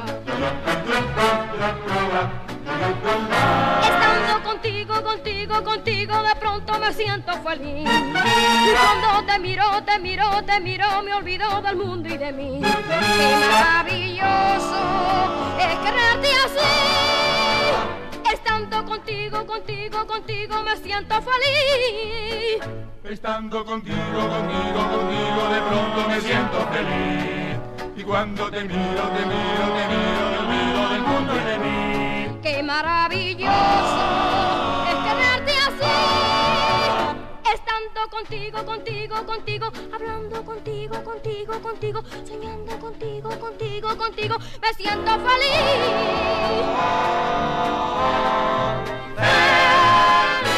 del 11.61 11.75
mundo 11.75 12.07
y 12.07 12.17
de 12.17 12.31
mí. 12.31 12.61
Qué 12.61 13.35
maravilloso 13.39 14.81
es 15.59 15.75
quererte 15.79 16.27
así. 16.45 16.71
Estando 18.33 18.85
contigo, 18.85 19.45
contigo, 19.45 20.07
contigo 20.07 20.63
me 20.63 20.77
siento 20.77 21.15
feliz. 21.21 22.63
Estando 23.03 23.65
contigo, 23.65 23.97
contigo, 23.97 24.89
contigo 24.91 25.49
de 25.53 25.61
pronto 25.61 26.07
me 26.07 26.21
siento 26.21 26.67
feliz. 26.71 27.57
Y 27.97 28.03
cuando 28.03 28.49
te 28.49 28.63
miro, 28.63 29.03
te 29.15 29.25
miro, 29.25 29.65
te 29.75 29.87
miro, 29.91 30.23
me 30.31 30.37
olvido 30.39 30.89
del 30.89 31.01
mundo 31.03 31.33
y 31.35 31.43
de 31.49 31.57
mí. 31.59 32.39
Qué 32.41 32.63
maravilloso 32.63 34.00
contigo, 38.11 38.63
contigo, 38.65 39.25
contigo, 39.25 39.67
hablando 39.93 40.43
contigo, 40.43 41.03
contigo, 41.03 41.59
contigo, 41.61 42.01
soñando 42.27 42.77
contigo, 42.77 43.29
contigo, 43.39 43.97
contigo, 43.97 44.35
me 44.61 44.73
siento 44.73 45.11
feliz. 45.11 45.55
feliz. 49.15 50.50